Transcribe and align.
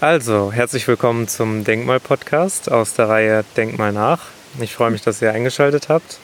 Also, 0.00 0.50
herzlich 0.52 0.88
willkommen 0.88 1.28
zum 1.28 1.62
Denkmal-Podcast 1.62 2.70
aus 2.70 2.94
der 2.94 3.08
Reihe 3.08 3.44
Denkmal 3.56 3.92
nach. 3.92 4.22
Ich 4.60 4.74
freue 4.74 4.90
mich, 4.90 5.02
dass 5.02 5.22
ihr 5.22 5.32
eingeschaltet 5.32 5.88
habt. 5.88 6.18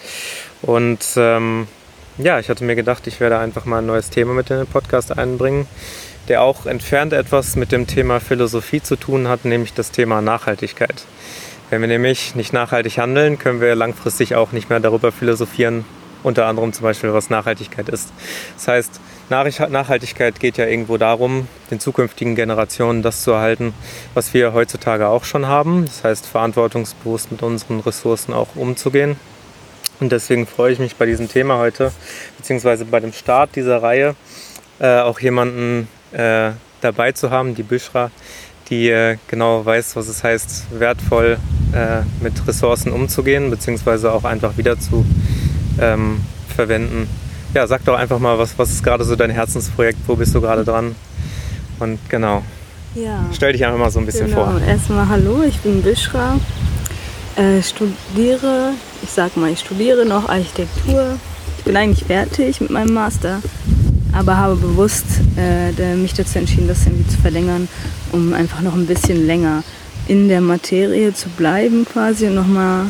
Und 0.61 0.99
ähm, 1.17 1.69
ja, 2.19 2.41
ich 2.41 2.51
hatte 2.51 2.65
mir 2.65 2.75
gedacht, 2.75 3.07
ich 3.07 3.21
werde 3.21 3.39
einfach 3.39 3.67
mal 3.67 3.79
ein 3.79 3.87
neues 3.87 4.11
Thema 4.11 4.35
mit 4.35 4.51
in 4.51 4.59
den 4.59 4.67
Podcast 4.67 5.17
einbringen, 5.17 5.69
der 6.27 6.43
auch 6.43 6.67
entfernt 6.67 7.13
etwas 7.13 7.55
mit 7.55 7.71
dem 7.71 7.87
Thema 7.87 8.19
Philosophie 8.19 8.83
zu 8.83 8.97
tun 8.97 9.29
hat, 9.29 9.45
nämlich 9.45 9.73
das 9.73 9.93
Thema 9.93 10.21
Nachhaltigkeit. 10.21 11.05
Wenn 11.71 11.81
wir 11.81 11.89
nämlich 11.89 12.35
nicht 12.35 12.53
nachhaltig 12.53 12.99
handeln, 12.99 13.39
können 13.39 13.61
wir 13.61 13.77
langfristig 13.77 14.35
auch 14.35 14.51
nicht 14.51 14.69
mehr 14.69 14.81
darüber 14.81 15.13
philosophieren, 15.13 15.85
unter 16.25 16.47
anderem 16.47 16.73
zum 16.73 16.83
Beispiel, 16.83 17.13
was 17.13 17.31
Nachhaltigkeit 17.31 17.89
ist. 17.89 18.13
Das 18.57 18.67
heißt, 18.67 19.01
Nachhaltigkeit 19.31 20.41
geht 20.41 20.57
ja 20.57 20.67
irgendwo 20.67 20.97
darum, 20.97 21.47
den 21.71 21.79
zukünftigen 21.79 22.35
Generationen 22.35 23.03
das 23.03 23.23
zu 23.23 23.31
erhalten, 23.31 23.73
was 24.13 24.35
wir 24.35 24.53
heutzutage 24.53 25.07
auch 25.07 25.25
schon 25.25 25.47
haben. 25.47 25.85
Das 25.85 26.03
heißt, 26.03 26.27
verantwortungsbewusst 26.27 27.31
mit 27.31 27.43
unseren 27.43 27.81
Ressourcen 27.81 28.35
auch 28.35 28.57
umzugehen. 28.57 29.17
Und 30.01 30.11
deswegen 30.11 30.47
freue 30.47 30.73
ich 30.73 30.79
mich 30.79 30.97
bei 30.97 31.07
diesem 31.07 31.29
Thema 31.29 31.59
heute, 31.59 31.93
beziehungsweise 32.39 32.85
bei 32.87 33.01
dem 33.01 33.13
Start 33.13 33.55
dieser 33.55 33.83
Reihe, 33.83 34.17
äh, 34.81 34.99
auch 34.99 35.21
jemanden 35.21 35.89
äh, 36.13 36.51
dabei 36.81 37.13
zu 37.13 37.31
haben, 37.31 37.55
die 37.55 37.63
Büschra, 37.63 38.11
die 38.69 38.89
äh, 38.89 39.19
genau 39.29 39.65
weiß, 39.65 39.95
was 39.97 40.09
es 40.09 40.25
heißt, 40.25 40.79
wertvoll 40.79 41.39
äh, 41.73 42.03
mit 42.23 42.47
Ressourcen 42.49 42.93
umzugehen, 42.93 43.51
beziehungsweise 43.51 44.13
auch 44.13 44.25
einfach 44.25 44.57
wieder 44.57 44.79
zu 44.79 45.05
ähm, 45.81 46.23
verwenden. 46.49 47.09
Ja, 47.53 47.67
sag 47.67 47.85
doch 47.85 47.99
einfach 47.99 48.21
mal, 48.21 48.39
was, 48.39 48.57
was 48.59 48.71
ist 48.71 48.85
gerade 48.85 49.05
so 49.05 49.17
dein 49.17 49.31
Herzensprojekt, 49.31 49.99
wo 50.07 50.15
bist 50.15 50.33
du 50.35 50.41
gerade 50.41 50.65
dran? 50.65 50.95
Und 51.81 51.99
genau. 52.09 52.45
Ja. 52.95 53.25
Stell 53.33 53.53
dich 53.53 53.65
einfach 53.65 53.79
mal 53.79 53.91
so 53.91 53.99
ein 53.99 54.07
bisschen 54.07 54.29
genau. 54.29 54.45
vor. 54.45 54.61
Erstmal 54.61 55.09
hallo, 55.09 55.43
ich 55.43 55.59
bin 55.59 55.83
Bishra, 55.83 56.39
äh, 57.35 57.61
studiere, 57.61 58.73
ich 59.03 59.11
sag 59.11 59.37
mal, 59.37 59.51
ich 59.51 59.61
studiere 59.61 60.07
noch 60.07 60.29
Architektur. 60.29 61.19
Ich 61.59 61.65
bin 61.65 61.77
eigentlich 61.77 62.05
fertig 62.07 62.61
mit 62.61 62.71
meinem 62.71 62.95
Master, 62.95 63.43
aber 64.13 64.37
habe 64.37 64.55
bewusst 64.55 65.07
äh, 65.37 65.97
mich 65.97 66.15
dazu 66.15 66.39
entschieden, 66.39 66.69
das 66.69 66.87
irgendwie 66.87 67.09
zu 67.09 67.19
verlängern, 67.19 67.69
um 68.13 68.33
einfach 68.33 68.61
noch 68.61 68.75
ein 68.75 68.87
bisschen 68.87 69.27
länger 69.27 69.65
in 70.07 70.29
der 70.29 70.41
Materie 70.41 71.13
zu 71.15 71.29
bleiben 71.31 71.85
quasi 71.85 72.29
und 72.29 72.37
nochmal 72.37 72.87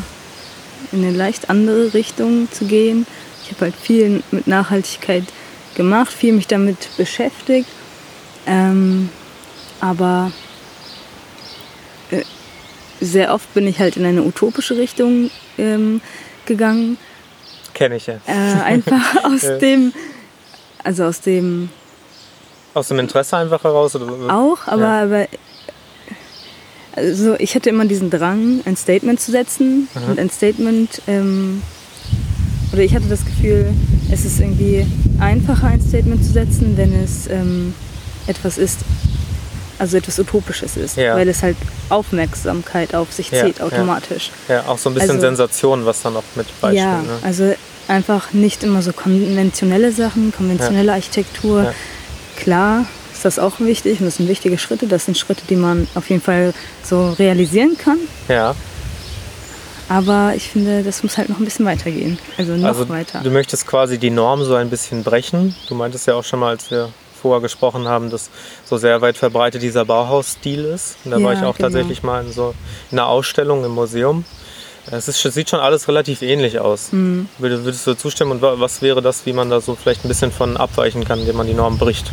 in 0.91 1.03
eine 1.03 1.17
leicht 1.17 1.49
andere 1.49 1.95
Richtung 1.95 2.47
zu 2.51 2.65
gehen. 2.65 3.07
Ich 3.51 3.57
habe 3.57 3.65
halt 3.71 3.75
viel 3.75 4.23
mit 4.31 4.47
Nachhaltigkeit 4.47 5.25
gemacht, 5.75 6.11
viel 6.11 6.31
mich 6.31 6.47
damit 6.47 6.77
beschäftigt. 6.95 7.67
Ähm, 8.47 9.09
aber 9.81 10.31
äh, 12.11 12.21
sehr 13.01 13.33
oft 13.33 13.53
bin 13.53 13.67
ich 13.67 13.79
halt 13.79 13.97
in 13.97 14.05
eine 14.05 14.23
utopische 14.23 14.77
Richtung 14.77 15.29
ähm, 15.57 15.99
gegangen. 16.45 16.97
Kenne 17.73 17.97
ich 17.97 18.07
ja. 18.07 18.15
Äh, 18.25 18.61
einfach 18.63 19.15
aus 19.25 19.41
Ja. 19.41 19.57
dem, 19.57 19.91
also 20.83 21.03
aus 21.05 21.19
dem 21.19 21.69
Aus 22.73 22.87
dem 22.87 22.99
Interesse 22.99 23.35
einfach 23.37 23.63
heraus? 23.65 23.95
Oder? 23.95 24.33
auch, 24.33 24.65
aber, 24.67 24.81
Ja. 24.81 25.03
aber 25.03 25.27
also 26.95 27.35
ich 27.37 27.53
hatte 27.55 27.69
immer 27.69 27.83
diesen 27.85 28.09
Drang, 28.09 28.61
ein 28.65 28.77
Statement 28.77 29.19
zu 29.19 29.31
setzen 29.31 29.89
Mhm. 29.93 30.09
und 30.09 30.19
ein 30.19 30.29
Statement, 30.29 31.01
ähm, 31.07 31.61
oder 32.73 32.81
ich 32.81 32.95
hatte 32.95 33.07
das 33.07 33.25
Gefühl, 33.25 33.73
es 34.11 34.25
ist 34.25 34.39
irgendwie 34.39 34.85
einfacher, 35.19 35.67
ein 35.67 35.81
Statement 35.81 36.23
zu 36.23 36.31
setzen, 36.31 36.77
wenn 36.77 36.93
es 36.93 37.27
ähm, 37.27 37.73
etwas 38.27 38.57
ist, 38.57 38.79
also 39.79 39.97
etwas 39.97 40.19
Utopisches 40.19 40.77
ist, 40.77 40.95
Ja. 40.97 41.15
weil 41.15 41.27
es 41.29 41.41
halt 41.43 41.57
Aufmerksamkeit 41.89 42.93
auf 42.95 43.11
sich 43.11 43.31
Ja, 43.31 43.45
zieht 43.45 43.59
ja. 43.59 43.65
automatisch. 43.65 44.31
Ja, 44.47 44.65
auch 44.67 44.77
so 44.77 44.89
ein 44.89 44.93
bisschen 44.93 45.11
Also- 45.11 45.21
Sensation, 45.21 45.85
was 45.85 46.01
dann 46.01 46.13
noch 46.13 46.23
mit 46.35 46.47
beistimmt. 46.61 46.77
ja, 46.85 47.01
ne? 47.01 47.19
also 47.23 47.53
einfach 47.87 48.31
nicht 48.33 48.63
immer 48.63 48.81
so 48.81 48.93
konventionelle 48.93 49.91
Sachen, 49.91 50.31
konventionelle 50.31 50.93
Architektur. 50.93 51.63
Ja. 51.63 51.73
Klar 52.37 52.85
ist 53.13 53.25
das 53.25 53.37
auch 53.39 53.59
wichtig 53.59 53.99
und 53.99 54.05
das 54.05 54.15
sind 54.17 54.27
wichtige 54.29 54.57
Schritte. 54.57 54.87
Das 54.87 55.05
sind 55.05 55.17
Schritte, 55.17 55.43
die 55.49 55.55
man 55.55 55.87
auf 55.95 56.09
jeden 56.09 56.21
Fall 56.21 56.53
so 56.83 57.11
realisieren 57.19 57.77
kann. 57.77 57.97
ja. 58.27 58.55
Aber 59.91 60.31
ich 60.37 60.47
finde, 60.49 60.83
das 60.83 61.03
muss 61.03 61.17
halt 61.17 61.27
noch 61.27 61.37
ein 61.37 61.43
bisschen 61.43 61.65
weitergehen. 61.65 62.17
Also 62.37 62.53
noch 62.55 62.69
Also 62.69 62.87
weiter. 62.87 63.19
du 63.23 63.29
möchtest 63.29 63.67
quasi 63.67 63.97
die 63.97 64.09
Norm 64.09 64.41
so 64.45 64.55
ein 64.55 64.69
bisschen 64.69 65.03
brechen. 65.03 65.53
Du 65.67 65.75
meintest 65.75 66.07
ja 66.07 66.13
auch 66.15 66.23
schon 66.23 66.39
mal, 66.39 66.49
als 66.51 66.71
wir 66.71 66.93
vorher 67.21 67.41
gesprochen 67.41 67.89
haben, 67.89 68.09
dass 68.09 68.29
so 68.63 68.77
sehr 68.77 69.01
weit 69.01 69.17
verbreitet 69.17 69.61
dieser 69.61 69.83
Bauhausstil 69.83 70.63
ist. 70.63 70.95
Und 71.03 71.11
da 71.11 71.21
war 71.21 71.33
Ja, 71.33 71.39
ich 71.39 71.45
auch 71.45 71.57
genau. 71.57 71.67
tatsächlich 71.67 72.03
mal 72.03 72.23
in 72.25 72.31
so 72.31 72.53
in 72.89 72.99
einer 72.99 73.07
Ausstellung 73.09 73.65
im 73.65 73.71
Museum. 73.71 74.23
Es 74.89 75.09
ist, 75.09 75.21
sieht 75.21 75.49
schon 75.49 75.59
alles 75.59 75.89
relativ 75.89 76.21
ähnlich 76.21 76.59
aus. 76.59 76.93
Mhm. 76.93 77.27
Würde- 77.37 77.65
Würdest 77.65 77.85
du 77.85 77.93
zustimmen? 77.93 78.31
Und 78.31 78.41
wa- 78.41 78.55
was 78.59 78.81
wäre 78.81 79.01
das, 79.01 79.25
wie 79.25 79.33
man 79.33 79.49
da 79.49 79.59
so 79.59 79.75
vielleicht 79.75 80.05
ein 80.05 80.07
bisschen 80.07 80.31
von 80.31 80.55
abweichen 80.55 81.03
kann, 81.03 81.19
indem 81.19 81.35
man 81.35 81.47
die 81.47 81.53
Norm 81.53 81.77
bricht? 81.77 82.11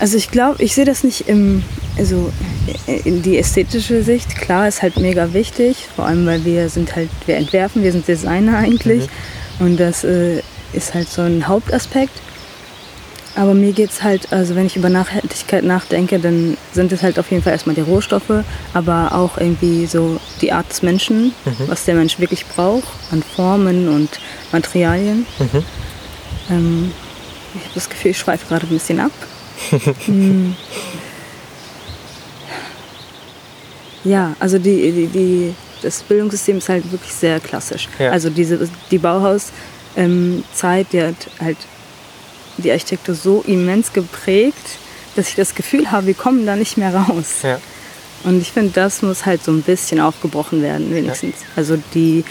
Also 0.00 0.16
ich 0.16 0.30
glaube, 0.30 0.62
ich 0.62 0.74
sehe 0.74 0.84
das 0.84 1.04
nicht 1.04 1.28
im, 1.28 1.62
also 1.96 2.32
in 2.86 3.22
die 3.22 3.38
ästhetische 3.38 4.02
Sicht. 4.02 4.36
Klar, 4.36 4.68
ist 4.68 4.82
halt 4.82 4.98
mega 4.98 5.32
wichtig, 5.32 5.88
vor 5.94 6.06
allem 6.06 6.26
weil 6.26 6.44
wir 6.44 6.68
sind 6.68 6.96
halt, 6.96 7.10
wir 7.26 7.36
entwerfen, 7.36 7.82
wir 7.82 7.92
sind 7.92 8.06
Designer 8.06 8.58
eigentlich 8.58 9.08
und 9.58 9.78
das 9.78 10.04
äh, 10.04 10.42
ist 10.72 10.94
halt 10.94 11.08
so 11.08 11.22
ein 11.22 11.46
Hauptaspekt. 11.46 12.20
Aber 13.36 13.52
mir 13.54 13.72
geht 13.72 13.90
es 13.90 14.02
halt, 14.04 14.32
also 14.32 14.54
wenn 14.54 14.66
ich 14.66 14.76
über 14.76 14.88
Nachhaltigkeit 14.88 15.64
nachdenke, 15.64 16.20
dann 16.20 16.56
sind 16.72 16.92
es 16.92 17.02
halt 17.02 17.18
auf 17.18 17.32
jeden 17.32 17.42
Fall 17.42 17.52
erstmal 17.52 17.74
die 17.74 17.80
Rohstoffe, 17.80 18.44
aber 18.74 19.10
auch 19.12 19.38
irgendwie 19.38 19.86
so 19.86 20.20
die 20.40 20.52
Art 20.52 20.70
des 20.70 20.82
Menschen, 20.82 21.34
was 21.66 21.84
der 21.84 21.96
Mensch 21.96 22.20
wirklich 22.20 22.46
braucht 22.46 22.86
an 23.10 23.24
Formen 23.24 23.88
und 23.88 24.20
Materialien. 24.52 25.26
Mhm. 25.40 25.64
Ähm, 26.48 26.92
ich 27.54 27.62
habe 27.62 27.74
das 27.74 27.88
Gefühl, 27.88 28.12
ich 28.12 28.18
schweife 28.18 28.46
gerade 28.46 28.66
ein 28.66 28.68
bisschen 28.68 29.00
ab. 29.00 29.12
Ja, 34.04 34.36
also 34.38 34.58
die, 34.58 34.92
die, 34.92 35.06
die, 35.06 35.54
das 35.82 36.02
Bildungssystem 36.02 36.58
ist 36.58 36.68
halt 36.68 36.90
wirklich 36.92 37.12
sehr 37.12 37.40
klassisch. 37.40 37.88
Ja. 37.98 38.10
Also 38.10 38.30
diese, 38.30 38.68
die 38.90 38.98
Bauhauszeit, 38.98 40.86
die 40.92 41.02
hat 41.02 41.14
halt 41.40 41.56
die 42.58 42.70
Architektur 42.70 43.14
so 43.14 43.42
immens 43.46 43.92
geprägt, 43.92 44.78
dass 45.16 45.28
ich 45.28 45.34
das 45.34 45.54
Gefühl 45.54 45.90
habe, 45.90 46.06
wir 46.08 46.14
kommen 46.14 46.46
da 46.46 46.56
nicht 46.56 46.76
mehr 46.76 46.94
raus. 46.94 47.42
Ja. 47.42 47.58
Und 48.24 48.40
ich 48.40 48.52
finde, 48.52 48.72
das 48.72 49.02
muss 49.02 49.26
halt 49.26 49.44
so 49.44 49.52
ein 49.52 49.62
bisschen 49.62 50.00
aufgebrochen 50.00 50.62
werden, 50.62 50.94
wenigstens. 50.94 51.36
Also 51.56 51.78
die 51.94 52.24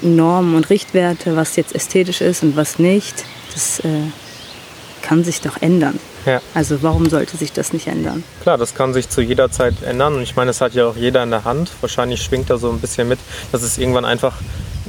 Normen 0.00 0.54
und 0.54 0.70
Richtwerte, 0.70 1.36
was 1.36 1.56
jetzt 1.56 1.74
ästhetisch 1.74 2.20
ist 2.20 2.42
und 2.42 2.56
was 2.56 2.78
nicht, 2.78 3.24
das 3.52 3.80
äh, 3.80 3.88
kann 5.06 5.22
sich 5.22 5.40
doch 5.42 5.60
ändern. 5.60 6.00
Ja. 6.26 6.40
Also 6.54 6.82
warum 6.82 7.08
sollte 7.10 7.36
sich 7.36 7.52
das 7.52 7.72
nicht 7.72 7.86
ändern? 7.86 8.24
Klar, 8.42 8.56
das 8.58 8.74
kann 8.74 8.92
sich 8.94 9.08
zu 9.10 9.20
jeder 9.20 9.50
Zeit 9.50 9.74
ändern 9.82 10.14
und 10.14 10.22
ich 10.22 10.34
meine, 10.36 10.48
das 10.48 10.60
hat 10.60 10.72
ja 10.74 10.86
auch 10.86 10.96
jeder 10.96 11.22
in 11.22 11.30
der 11.30 11.44
Hand. 11.44 11.70
Wahrscheinlich 11.80 12.22
schwingt 12.22 12.48
da 12.50 12.56
so 12.56 12.70
ein 12.70 12.80
bisschen 12.80 13.06
mit, 13.08 13.18
dass 13.52 13.62
es 13.62 13.76
irgendwann 13.78 14.04
einfach 14.06 14.34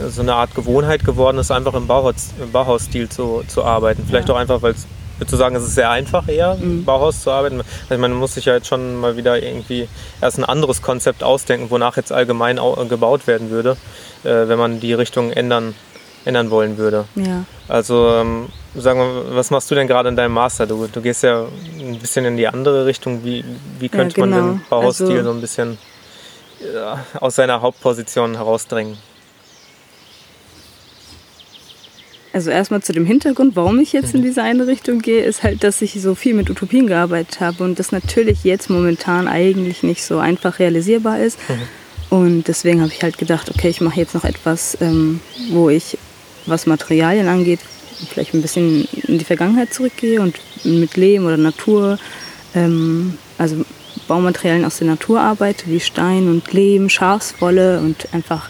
so 0.09 0.22
eine 0.22 0.34
Art 0.36 0.56
Gewohnheit 0.56 1.04
geworden 1.04 1.38
ist, 1.38 1.52
einfach 1.52 1.74
im, 1.74 1.88
Bauhaus, 1.88 2.30
im 2.42 2.52
Bauhausstil 2.52 3.09
zu, 3.09 3.44
zu 3.48 3.64
arbeiten. 3.64 4.04
Vielleicht 4.08 4.30
Ja. 4.30 4.36
auch 4.36 4.40
einfach, 4.40 4.62
weil 4.62 4.72
es, 4.74 4.86
würdest 5.18 5.34
du 5.34 5.38
sagen, 5.38 5.56
es 5.58 5.64
ist 5.64 5.75
sehr 5.75 5.90
einfach 5.90 6.28
eher, 6.28 6.58
im 6.62 6.84
Bauhaus 6.86 7.22
zu 7.22 7.31
arbeiten. 7.31 7.58
Also 7.59 7.68
ich 7.96 8.00
meine, 8.00 8.14
man 8.14 8.20
muss 8.20 8.34
sich 8.36 8.46
ja 8.46 8.56
jetzt 8.56 8.68
schon 8.68 8.96
mal 9.00 9.16
wieder 9.18 9.42
irgendwie 9.42 9.88
erst 10.22 10.38
ein 10.38 10.46
anderes 10.46 10.81
Konzept 10.81 11.24
ausdenken, 11.24 11.70
wonach 11.70 11.96
jetzt 11.98 12.12
allgemein 12.12 12.59
au- 12.59 12.86
gebaut 12.86 13.28
werden 13.28 13.50
würde, 13.50 13.78
äh, 14.24 14.48
wenn 14.48 14.58
man 14.59 14.80
die 14.80 14.94
Richtung 14.94 15.31
ändern, 15.31 15.75
ändern 16.25 16.50
wollen 16.50 16.78
würde. 16.78 17.06
Ja. 17.16 17.46
Also 17.68 18.09
ähm, 18.09 18.47
sagen 18.75 19.00
wir, 19.00 19.36
was 19.36 19.52
machst 19.52 19.69
du 19.72 19.75
denn 19.75 19.88
gerade 19.88 20.09
in 20.09 20.16
deinem 20.16 20.34
Master? 20.34 20.68
Du, 20.68 20.88
du 20.88 21.02
gehst 21.02 21.24
ja 21.24 21.46
ein 21.80 22.00
bisschen 22.00 22.25
in 22.25 22.38
die 22.38 22.47
andere 22.47 22.86
Richtung. 22.86 23.24
Wie, 23.24 23.44
wie 23.80 23.89
könnte 23.89 24.19
man 24.19 24.31
genau. 24.31 24.48
den 24.54 24.62
Bauhausstil 24.69 25.12
Also- 25.12 25.24
so 25.24 25.31
ein 25.31 25.42
bisschen 25.42 25.77
ja, 26.74 27.06
aus 27.19 27.36
seiner 27.36 27.62
Hauptposition 27.62 28.36
herausdrängen? 28.36 28.98
Also 32.33 32.50
erstmal 32.50 32.83
zu 32.83 32.92
dem 32.92 33.06
Hintergrund, 33.06 33.56
warum 33.56 33.80
ich 33.80 33.94
jetzt 33.94 34.13
in 34.13 34.22
diese 34.22 34.44
eine 34.44 34.68
Richtung 34.68 35.00
gehe, 35.00 35.24
ist 35.24 35.42
halt, 35.44 35.63
dass 35.63 35.81
ich 35.81 35.94
so 36.01 36.16
viel 36.16 36.33
mit 36.33 36.50
Utopien 36.50 36.86
gearbeitet 36.86 37.39
habe 37.39 37.63
und 37.63 37.80
das 37.80 37.94
natürlich 37.94 38.44
jetzt 38.44 38.69
momentan 38.69 39.30
eigentlich 39.30 39.83
nicht 39.83 40.04
so 40.04 40.18
einfach 40.19 40.60
realisierbar 40.60 41.19
ist. 41.22 41.39
Und 42.10 42.50
deswegen 42.50 42.81
habe 42.81 42.92
ich 42.92 43.01
halt 43.01 43.18
gedacht, 43.18 43.50
okay, 43.50 43.69
ich 43.69 43.80
mache 43.80 44.01
jetzt 44.01 44.16
noch 44.16 44.25
etwas, 44.25 44.77
ähm, 44.81 45.22
wo 45.51 45.69
ich, 45.69 45.98
was 46.45 46.65
Materialien 46.65 47.27
angeht, 47.27 47.59
vielleicht 48.09 48.33
ein 48.33 48.42
bisschen 48.42 48.88
in 49.07 49.18
die 49.18 49.25
Vergangenheit 49.25 49.74
zurückgehe 49.74 50.21
und 50.21 50.39
mit 50.63 50.97
Lehm 50.97 51.25
oder 51.25 51.38
Natur, 51.38 51.97
ähm, 52.53 53.18
also 53.38 53.65
Baumaterialien 54.07 54.65
aus 54.65 54.77
der 54.77 54.88
Natur 54.88 55.21
arbeite, 55.21 55.68
wie 55.68 55.80
Stein 55.80 56.27
und 56.30 56.51
Lehm, 56.53 56.89
Schafswolle 56.89 57.80
und 57.80 58.13
einfach 58.13 58.50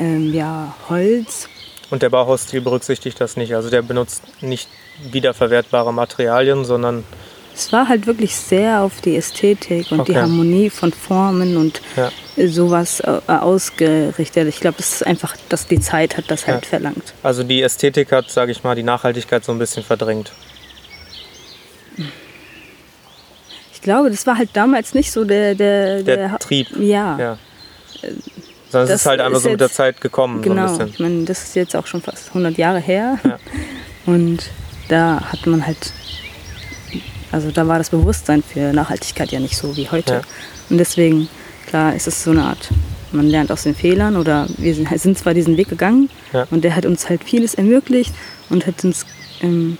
ähm, 0.00 0.32
ja, 0.32 0.74
Holz. 0.88 1.48
Und 1.90 2.02
der 2.02 2.10
Bauhausstil 2.10 2.60
berücksichtigt 2.60 3.20
das 3.20 3.36
nicht. 3.36 3.54
Also 3.54 3.70
der 3.70 3.82
benutzt 3.82 4.22
nicht 4.40 4.68
wiederverwertbare 5.12 5.92
Materialien, 5.92 6.64
sondern 6.64 7.04
Es 7.56 7.72
war 7.72 7.88
halt 7.88 8.06
wirklich 8.06 8.34
sehr 8.34 8.80
auf 8.82 9.00
die 9.00 9.16
Ästhetik 9.16 9.92
und 9.92 10.08
die 10.08 10.12
Okay. 10.12 10.20
Harmonie 10.22 10.70
von 10.70 10.92
Formen 10.92 11.56
und 11.56 11.80
Ja. 11.96 12.10
sowas 12.48 12.98
äh, 13.00 13.20
ausgerichtet. 13.28 14.48
Ich 14.48 14.58
glaube, 14.60 14.76
es 14.80 14.94
ist 14.94 15.06
einfach, 15.06 15.36
dass 15.48 15.66
die 15.68 15.78
Zeit 15.78 16.16
hat 16.16 16.30
das 16.32 16.46
halt 16.48 16.64
Ja. 16.64 16.68
verlangt. 16.70 17.14
Also 17.22 17.44
die 17.44 17.62
Ästhetik 17.62 18.10
hat, 18.10 18.28
sage 18.30 18.50
ich 18.50 18.64
mal, 18.64 18.74
die 18.74 18.82
Nachhaltigkeit 18.82 19.44
so 19.44 19.52
ein 19.52 19.58
bisschen 19.58 19.84
verdrängt. 19.84 20.32
Ich 23.72 23.80
glaube, 23.82 24.10
das 24.10 24.26
war 24.26 24.36
halt 24.38 24.50
damals 24.54 24.94
nicht 24.94 25.12
so 25.12 25.24
der 25.24 25.54
der, 25.54 26.02
Der 26.02 26.32
Ha- 26.32 26.38
Trieb. 26.38 26.68
Ja, 26.78 27.18
Ja. 27.18 27.38
Sondern 28.70 28.88
es 28.88 28.88
das 28.88 29.00
ist 29.02 29.06
halt 29.06 29.20
einfach 29.20 29.36
ist 29.38 29.42
so 29.44 29.50
mit 29.50 29.60
der 29.60 29.70
Zeit 29.70 30.00
gekommen, 30.00 30.42
genau. 30.42 30.66
so 30.74 30.82
Ich 30.84 30.98
meine, 30.98 31.24
das 31.24 31.42
ist 31.44 31.54
jetzt 31.54 31.76
auch 31.76 31.86
schon 31.86 32.02
fast 32.02 32.28
100 32.30 32.58
Jahre 32.58 32.80
her. 32.80 33.18
Und 34.06 34.50
da 34.88 35.20
hat 35.30 35.46
man 35.46 35.64
halt, 35.64 35.92
also 37.34 37.50
da 37.50 37.66
war 37.68 37.78
das 37.78 37.90
Bewusstsein 37.90 38.42
für 38.42 38.72
Nachhaltigkeit 38.72 39.30
ja 39.32 39.40
nicht 39.40 39.56
so 39.56 39.76
wie 39.76 39.88
heute. 39.90 40.14
Ja. 40.14 40.20
Und 40.70 40.78
deswegen, 40.78 41.28
klar, 41.66 41.94
ist 41.94 42.06
es 42.06 42.22
so 42.24 42.30
eine 42.30 42.44
Art, 42.44 42.70
man 43.12 43.26
lernt 43.28 43.52
aus 43.52 43.64
den 43.64 43.74
Fehlern 43.74 44.16
oder 44.16 44.46
wir 44.56 44.74
sind, 44.74 44.88
sind 45.00 45.18
zwar 45.18 45.34
diesen 45.34 45.56
Weg 45.56 45.68
gegangen 45.68 46.08
Ja. 46.32 46.46
und 46.50 46.64
der 46.64 46.74
hat 46.76 46.86
uns 46.86 47.08
halt 47.08 47.22
vieles 47.24 47.54
ermöglicht 47.54 48.14
und 48.50 48.66
hat 48.66 48.82
uns 48.84 49.04
ähm, 49.42 49.76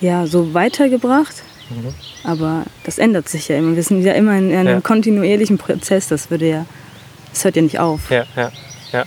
ja 0.00 0.26
so 0.26 0.54
weitergebracht. 0.54 1.34
Mhm. 1.70 1.94
Aber 2.24 2.64
das 2.84 2.98
ändert 2.98 3.28
sich 3.28 3.48
ja 3.48 3.56
immer. 3.56 3.74
Wir 3.76 3.82
sind 3.82 4.02
ja 4.02 4.12
immer 4.14 4.36
in 4.38 4.52
einem 4.54 4.68
Ja. 4.76 4.80
kontinuierlichen 4.80 5.58
Prozess. 5.58 6.08
Das 6.08 6.30
würde 6.30 6.48
ja, 6.48 6.66
das 7.32 7.44
hört 7.44 7.56
ja 7.56 7.62
nicht 7.62 7.78
auf. 7.78 8.10
Ja, 8.10 8.24
ja, 8.36 8.50
ja. 8.92 9.04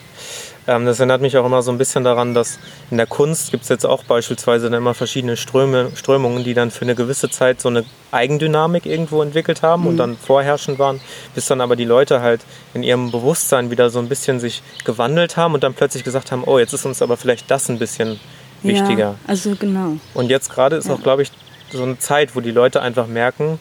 Ähm, 0.68 0.86
das 0.86 1.00
erinnert 1.00 1.22
mich 1.22 1.38
auch 1.38 1.46
immer 1.46 1.62
so 1.62 1.72
ein 1.72 1.78
bisschen 1.78 2.04
daran, 2.04 2.34
dass 2.34 2.58
in 2.90 2.98
der 2.98 3.06
Kunst 3.06 3.52
gibt 3.52 3.64
es 3.64 3.70
jetzt 3.70 3.86
auch 3.86 4.04
beispielsweise 4.04 4.66
dann 4.70 4.78
immer 4.80 4.94
verschiedene 4.94 5.38
Ströme, 5.38 5.92
Strömungen, 5.96 6.44
die 6.44 6.54
dann 6.56 6.72
für 6.72 6.82
eine 6.82 6.96
gewisse 6.96 7.30
Zeit 7.30 7.62
so 7.62 7.70
eine 7.70 7.86
Eigendynamik 8.12 8.86
irgendwo 8.86 9.22
entwickelt 9.22 9.62
haben 9.62 9.84
Mhm. 9.84 9.88
und 9.90 9.98
dann 9.98 10.18
vorherrschend 10.18 10.80
waren, 10.80 11.00
bis 11.36 11.46
dann 11.46 11.62
aber 11.62 11.76
die 11.76 11.86
Leute 11.86 12.22
halt 12.22 12.42
in 12.74 12.82
ihrem 12.84 13.12
Bewusstsein 13.12 13.70
wieder 13.70 13.90
so 13.90 14.00
ein 14.00 14.10
bisschen 14.10 14.40
sich 14.40 14.64
gewandelt 14.86 15.38
haben 15.38 15.54
und 15.54 15.64
dann 15.64 15.74
plötzlich 15.74 16.04
gesagt 16.04 16.32
haben, 16.32 16.44
oh, 16.46 16.58
jetzt 16.58 16.74
ist 16.74 16.86
uns 16.86 17.02
aber 17.02 17.18
vielleicht 17.18 17.52
das 17.52 17.70
ein 17.70 17.78
bisschen 17.78 18.20
wichtiger. 18.64 19.00
Ja, 19.00 19.16
also 19.28 19.56
genau. 19.56 19.98
Und 20.16 20.30
jetzt 20.32 20.50
gerade 20.52 20.78
ist 20.78 20.88
Ja. 20.88 20.96
auch, 20.96 21.04
glaube 21.04 21.22
ich, 21.22 21.32
so 21.72 21.84
eine 21.84 22.00
Zeit, 22.00 22.36
wo 22.36 22.40
die 22.42 22.52
Leute 22.52 22.82
einfach 22.82 23.06
merken, 23.08 23.60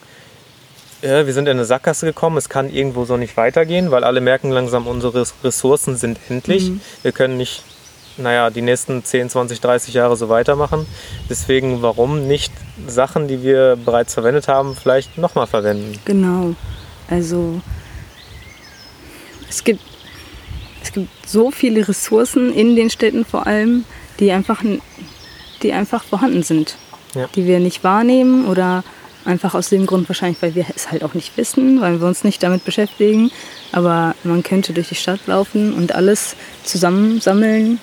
äh, 1.05 1.25
wir 1.25 1.33
sind 1.33 1.47
in 1.47 1.51
eine 1.51 1.65
Sackgasse 1.65 2.05
gekommen, 2.05 2.37
es 2.37 2.49
kann 2.49 2.69
irgendwo 2.69 3.05
so 3.05 3.15
nicht 3.17 3.37
weitergehen, 3.37 3.91
weil 3.91 4.03
alle 4.03 4.21
merken 4.21 4.51
langsam, 4.51 4.87
unsere 4.87 5.25
Ressourcen 5.43 5.95
sind 5.95 6.19
endlich. 6.29 6.69
Mhm. 6.69 6.81
Wir 7.03 7.11
können 7.11 7.37
nicht, 7.37 7.63
naja, 8.17 8.49
die 8.49 8.61
nächsten 8.61 9.03
10, 9.03 9.29
20, 9.29 9.61
30 9.61 9.93
Jahre 9.93 10.17
so 10.17 10.29
weitermachen. 10.29 10.85
Deswegen, 11.29 11.81
warum 11.81 12.27
nicht 12.27 12.51
Sachen, 12.87 13.27
die 13.27 13.43
wir 13.43 13.77
bereits 13.77 14.13
verwendet 14.13 14.47
haben, 14.47 14.75
vielleicht 14.75 15.17
nochmal 15.17 15.47
verwenden? 15.47 15.99
Genau. 16.05 16.55
Also 17.07 17.61
es 19.47 19.63
gibt, 19.63 19.81
es 20.81 20.91
gibt 20.91 21.09
so 21.27 21.51
viele 21.51 21.87
Ressourcen 21.87 22.51
in 22.51 22.75
den 22.75 22.89
Städten 22.89 23.25
vor 23.25 23.45
allem, 23.45 23.85
die 24.19 24.31
einfach, 24.31 24.63
die 25.61 25.71
einfach 25.71 26.03
vorhanden 26.03 26.43
sind. 26.43 26.77
Ja. 27.13 27.29
Die 27.33 27.45
wir 27.45 27.59
nicht 27.59 27.83
wahrnehmen 27.83 28.45
oder 28.45 28.83
einfach 29.25 29.55
aus 29.55 29.69
dem 29.69 29.85
Grund 29.85 30.07
wahrscheinlich, 30.07 30.41
weil 30.41 30.55
wir 30.55 30.65
es 30.75 30.91
halt 30.91 31.03
auch 31.03 31.13
nicht 31.13 31.35
wissen, 31.37 31.81
weil 31.81 31.99
wir 31.99 32.07
uns 32.07 32.23
nicht 32.23 32.41
damit 32.43 32.63
beschäftigen. 32.63 33.31
Aber 33.71 34.15
man 34.23 34.43
könnte 34.43 34.73
durch 34.73 34.89
die 34.89 34.95
Stadt 34.95 35.27
laufen 35.27 35.73
und 35.73 35.93
alles 35.93 36.35
zusammensammeln, 36.63 37.79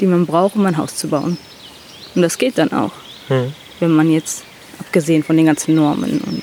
die 0.00 0.06
man 0.06 0.26
braucht, 0.26 0.56
um 0.56 0.66
ein 0.66 0.76
Haus 0.76 0.96
zu 0.96 1.08
bauen. 1.08 1.38
Und 2.14 2.22
das 2.22 2.38
geht 2.38 2.58
dann 2.58 2.72
auch 2.72 2.92
Hm. 3.28 3.52
wenn 3.80 3.90
man 3.90 4.10
jetzt, 4.10 4.44
abgesehen 4.78 5.22
von 5.22 5.36
den 5.36 5.46
ganzen 5.46 5.74
Normen 5.74 6.20
und 6.20 6.42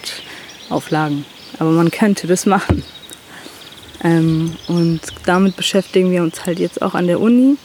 Auflagen, 0.69 1.25
aber 1.59 1.71
man 1.71 1.91
könnte 1.91 2.27
das 2.27 2.45
machen. 2.45 2.83
Ähm, 4.03 4.55
und 4.67 5.01
damit 5.25 5.55
beschäftigen 5.55 6.11
wir 6.11 6.23
uns 6.23 6.45
halt 6.45 6.59
jetzt 6.59 6.81
auch 6.81 6.93
an 6.93 7.07
der 7.07 7.21
Uni, 7.21 7.57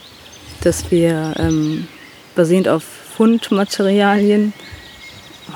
dass 0.60 0.90
wir 0.90 1.34
ähm, 1.38 1.88
basierend 2.36 2.68
auf 2.68 2.84
Fundmaterialien 3.16 4.52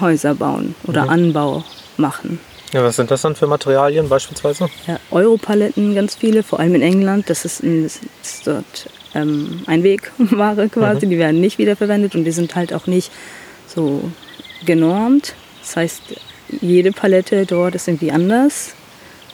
Häuser 0.00 0.34
bauen 0.34 0.74
oder 0.84 1.04
Mhm. 1.04 1.10
Anbau 1.10 1.64
machen. 1.96 2.40
Ja, 2.72 2.82
was 2.82 2.96
sind 2.96 3.10
das 3.10 3.20
dann 3.20 3.36
für 3.36 3.46
Materialien 3.46 4.08
beispielsweise? 4.08 4.68
Ja, 4.86 4.98
Europaletten 5.10 5.94
ganz 5.94 6.14
viele, 6.14 6.42
vor 6.42 6.58
allem 6.58 6.74
in 6.74 6.82
England. 6.82 7.28
Das 7.28 7.44
ist, 7.44 7.62
ein, 7.62 7.82
das 7.82 8.00
ist 8.22 8.46
dort 8.46 8.88
ähm, 9.14 9.62
Einwegware 9.66 10.68
quasi. 10.72 11.06
Die 11.06 11.18
werden 11.18 11.40
nicht 11.40 11.58
wiederverwendet 11.58 12.14
und 12.14 12.24
die 12.24 12.30
sind 12.30 12.54
halt 12.54 12.72
auch 12.72 12.86
nicht 12.86 13.12
so 13.66 14.10
genormt. 14.64 15.34
Das 15.60 15.76
heißt, 15.76 16.02
jede 16.62 16.92
Palette 16.92 17.44
dort 17.44 17.74
ist 17.74 17.88
irgendwie 17.88 18.10
anders 18.10 18.74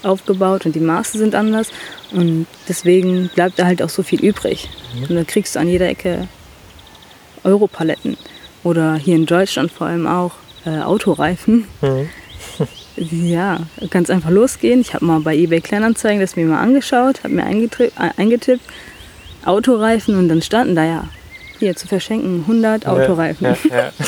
aufgebaut 0.03 0.67
und 0.67 0.75
die 0.75 0.81
Maße 0.81 1.17
sind 1.19 1.35
anders. 1.37 1.69
Und 2.13 2.47
deswegen 2.69 3.31
bleibt 3.35 3.59
da 3.59 3.67
halt 3.67 3.83
auch 3.83 3.89
so 3.89 4.03
viel 4.03 4.21
übrig. 4.25 4.69
Und 5.09 5.15
dann 5.15 5.27
kriegst 5.27 5.55
du 5.55 5.61
an 5.61 5.69
jeder 5.69 5.89
Ecke 5.89 6.27
Europaletten. 7.45 8.17
Oder 8.65 8.97
hier 8.97 9.15
in 9.17 9.27
Deutschland 9.27 9.71
vor 9.71 9.87
allem 9.87 10.07
auch 10.07 10.33
äh, 10.69 10.83
Autoreifen. 10.83 11.67
Mhm. 11.81 12.09
Ja, 13.01 13.61
kannst 13.91 14.11
einfach 14.11 14.31
losgehen. 14.31 14.81
Ich 14.81 14.93
habe 14.93 15.05
mal 15.05 15.21
bei 15.21 15.37
eBay 15.37 15.61
Kleinanzeigen 15.61 16.21
das 16.21 16.35
mir 16.35 16.47
mal 16.47 16.61
angeschaut, 16.61 17.23
habe 17.23 17.33
mir 17.33 17.45
äh, 17.45 17.91
eingetippt, 18.17 18.65
Autoreifen 19.45 20.17
und 20.17 20.29
dann 20.29 20.43
standen 20.43 20.75
da 20.75 20.85
ja, 20.85 21.05
hier 21.59 21.77
zu 21.77 21.87
verschenken 21.87 22.41
100 22.41 22.87
Autoreifen. 22.87 23.47
Ja, 23.47 23.57
ja. 23.71 23.93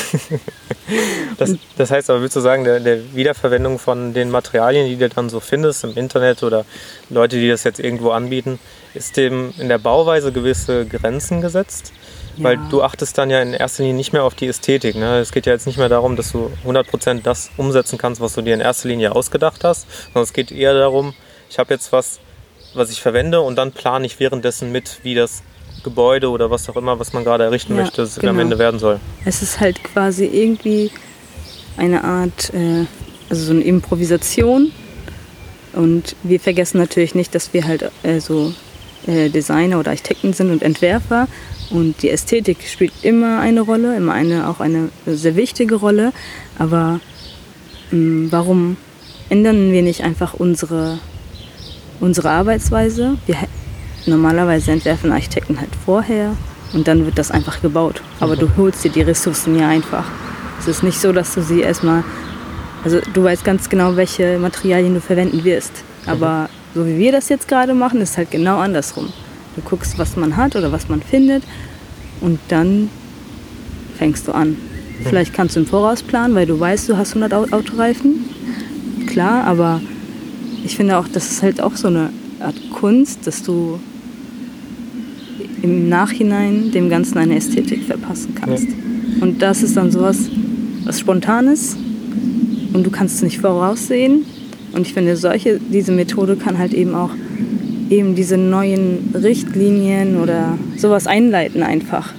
Das, 1.37 1.55
das 1.77 1.89
heißt 1.89 2.09
aber, 2.09 2.19
würdest 2.19 2.35
du 2.35 2.41
sagen, 2.41 2.65
der, 2.65 2.81
der 2.81 3.15
Wiederverwendung 3.15 3.79
von 3.79 4.13
den 4.13 4.29
Materialien, 4.29 4.87
die 4.87 4.97
du 4.97 5.07
dann 5.07 5.29
so 5.29 5.39
findest 5.39 5.85
im 5.85 5.95
Internet 5.95 6.43
oder 6.43 6.65
Leute, 7.09 7.37
die 7.37 7.47
das 7.47 7.63
jetzt 7.63 7.79
irgendwo 7.79 8.09
anbieten, 8.09 8.59
ist 8.93 9.15
dem 9.15 9.53
in 9.57 9.69
der 9.69 9.77
Bauweise 9.77 10.33
gewisse 10.33 10.85
Grenzen 10.85 11.39
gesetzt? 11.39 11.93
Weil 12.43 12.59
du 12.69 12.81
achtest 12.83 13.17
dann 13.17 13.29
ja 13.29 13.41
in 13.41 13.53
erster 13.53 13.83
Linie 13.83 13.95
nicht 13.95 14.13
mehr 14.13 14.23
auf 14.23 14.35
die 14.35 14.47
Ästhetik. 14.47 14.95
Ne? 14.95 15.19
Es 15.19 15.31
geht 15.31 15.45
ja 15.45 15.53
jetzt 15.53 15.67
nicht 15.67 15.77
mehr 15.77 15.89
darum, 15.89 16.15
dass 16.15 16.31
du 16.31 16.51
100% 16.65 17.21
das 17.23 17.51
umsetzen 17.57 17.97
kannst, 17.97 18.21
was 18.21 18.33
du 18.33 18.41
dir 18.41 18.53
in 18.53 18.61
erster 18.61 18.89
Linie 18.89 19.15
ausgedacht 19.15 19.63
hast, 19.63 19.87
sondern 20.05 20.23
es 20.23 20.33
geht 20.33 20.51
eher 20.51 20.73
darum, 20.73 21.13
ich 21.49 21.59
habe 21.59 21.73
jetzt 21.73 21.91
was, 21.91 22.19
was 22.73 22.89
ich 22.91 23.01
verwende 23.01 23.41
und 23.41 23.55
dann 23.57 23.71
plane 23.71 24.05
ich 24.05 24.19
währenddessen 24.19 24.71
mit, 24.71 24.99
wie 25.03 25.15
das 25.15 25.43
Gebäude 25.83 26.29
oder 26.29 26.49
was 26.49 26.69
auch 26.69 26.75
immer, 26.75 26.99
was 26.99 27.13
man 27.13 27.23
gerade 27.23 27.43
errichten 27.43 27.75
Ja, 27.75 27.83
möchte, 27.83 28.01
es 28.03 28.17
am 28.17 28.21
genau. 28.21 28.41
Ende 28.41 28.59
werden 28.59 28.79
soll. 28.79 28.99
Es 29.25 29.41
ist 29.41 29.59
halt 29.59 29.83
quasi 29.83 30.25
irgendwie 30.25 30.91
eine 31.77 32.03
Art, 32.03 32.53
äh, 32.53 32.85
also 33.29 33.45
so 33.45 33.51
eine 33.51 33.63
Improvisation. 33.63 34.71
Und 35.73 36.15
wir 36.23 36.39
vergessen 36.39 36.77
natürlich 36.77 37.15
nicht, 37.15 37.33
dass 37.33 37.53
wir 37.53 37.65
halt 37.65 37.89
äh, 38.03 38.19
so 38.19 38.53
äh, 39.07 39.29
Designer 39.29 39.79
oder 39.79 39.91
Architekten 39.91 40.33
sind 40.33 40.51
und 40.51 40.61
Entwerfer. 40.61 41.27
Und 41.69 42.01
die 42.01 42.09
Ästhetik 42.09 42.57
spielt 42.67 42.93
immer 43.01 43.39
eine 43.39 43.61
Rolle, 43.61 43.95
immer 43.95 44.13
eine, 44.13 44.49
auch 44.49 44.59
eine 44.59 44.89
sehr 45.05 45.35
wichtige 45.35 45.75
Rolle. 45.75 46.11
Aber 46.57 46.99
mh, 47.91 48.31
warum 48.31 48.77
ändern 49.29 49.71
wir 49.71 49.81
nicht 49.81 50.03
einfach 50.03 50.33
unsere, 50.33 50.99
unsere 51.99 52.29
Arbeitsweise? 52.29 53.17
Wir, 53.25 53.37
normalerweise 54.05 54.71
entwerfen 54.71 55.11
Architekten 55.11 55.59
halt 55.59 55.69
vorher 55.85 56.35
und 56.73 56.87
dann 56.87 57.05
wird 57.05 57.17
das 57.17 57.31
einfach 57.31 57.61
gebaut. 57.61 58.01
Aber 58.19 58.35
du 58.35 58.49
holst 58.57 58.83
dir 58.83 58.91
die 58.91 59.01
Ressourcen 59.01 59.57
ja 59.57 59.67
einfach. 59.67 60.05
Es 60.59 60.67
ist 60.67 60.83
nicht 60.83 60.99
so, 60.99 61.11
dass 61.11 61.33
du 61.33 61.41
sie 61.41 61.61
erstmal, 61.61 62.03
also 62.83 62.99
du 63.13 63.23
weißt 63.23 63.43
ganz 63.43 63.69
genau, 63.69 63.95
welche 63.95 64.37
Materialien 64.39 64.93
du 64.93 65.01
verwenden 65.01 65.43
wirst. 65.43 65.71
Aber 66.05 66.49
so 66.73 66.85
wie 66.87 66.97
wir 66.97 67.11
das 67.11 67.29
jetzt 67.29 67.47
gerade 67.47 67.73
machen, 67.73 68.01
ist 68.01 68.17
halt 68.17 68.31
genau 68.31 68.57
andersrum. 68.59 69.07
Du 69.55 69.61
guckst, 69.61 69.97
was 69.99 70.15
man 70.15 70.37
hat 70.37 70.55
oder 70.55 70.71
was 70.71 70.87
man 70.89 71.01
findet 71.01 71.43
und 72.21 72.39
dann 72.47 72.89
fängst 73.97 74.27
du 74.27 74.31
an. 74.31 74.55
Vielleicht 75.03 75.33
kannst 75.33 75.55
du 75.55 75.61
im 75.61 75.65
Voraus 75.65 76.03
planen, 76.03 76.35
weil 76.35 76.45
du 76.45 76.59
weißt, 76.59 76.87
du 76.87 76.95
hast 76.97 77.09
100 77.15 77.33
Au- 77.33 77.47
Autoreifen. 77.57 78.25
Klar, 79.07 79.43
aber 79.45 79.81
ich 80.63 80.75
finde 80.77 80.97
auch, 80.97 81.07
das 81.07 81.29
ist 81.31 81.41
halt 81.41 81.59
auch 81.59 81.75
so 81.75 81.87
eine 81.87 82.09
Art 82.39 82.55
Kunst, 82.71 83.25
dass 83.27 83.41
du 83.43 83.79
im 85.61 85.89
Nachhinein 85.89 86.71
dem 86.71 86.89
Ganzen 86.89 87.17
eine 87.17 87.35
Ästhetik 87.35 87.83
verpassen 87.83 88.35
kannst. 88.35 88.67
Und 89.19 89.41
das 89.41 89.61
ist 89.63 89.75
dann 89.77 89.91
sowas, 89.91 90.17
was 90.85 90.99
Spontanes 90.99 91.75
und 92.73 92.83
du 92.85 92.89
kannst 92.89 93.15
es 93.17 93.21
nicht 93.21 93.39
voraussehen. 93.39 94.25
Und 94.73 94.87
ich 94.87 94.93
finde, 94.93 95.15
solche, 95.17 95.59
diese 95.59 95.91
Methode 95.91 96.35
kann 96.35 96.57
halt 96.57 96.73
eben 96.73 96.95
auch 96.95 97.11
eben 97.89 98.15
diese 98.15 98.37
neuen 98.37 99.13
Richtlinien 99.13 100.21
oder 100.21 100.57
sowas 100.77 101.07
einleiten 101.07 101.61
einfach 101.61 102.13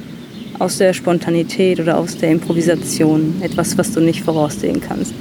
aus 0.59 0.79
der 0.79 0.93
Spontanität 0.93 1.81
oder 1.81 1.99
aus 1.99 2.19
der 2.19 2.31
Improvisation. 2.31 3.37
Etwas, 3.41 3.79
was 3.79 3.93
du 3.93 4.01
nicht 4.01 4.23
voraussehen 4.23 4.81
kannst. 4.81 5.15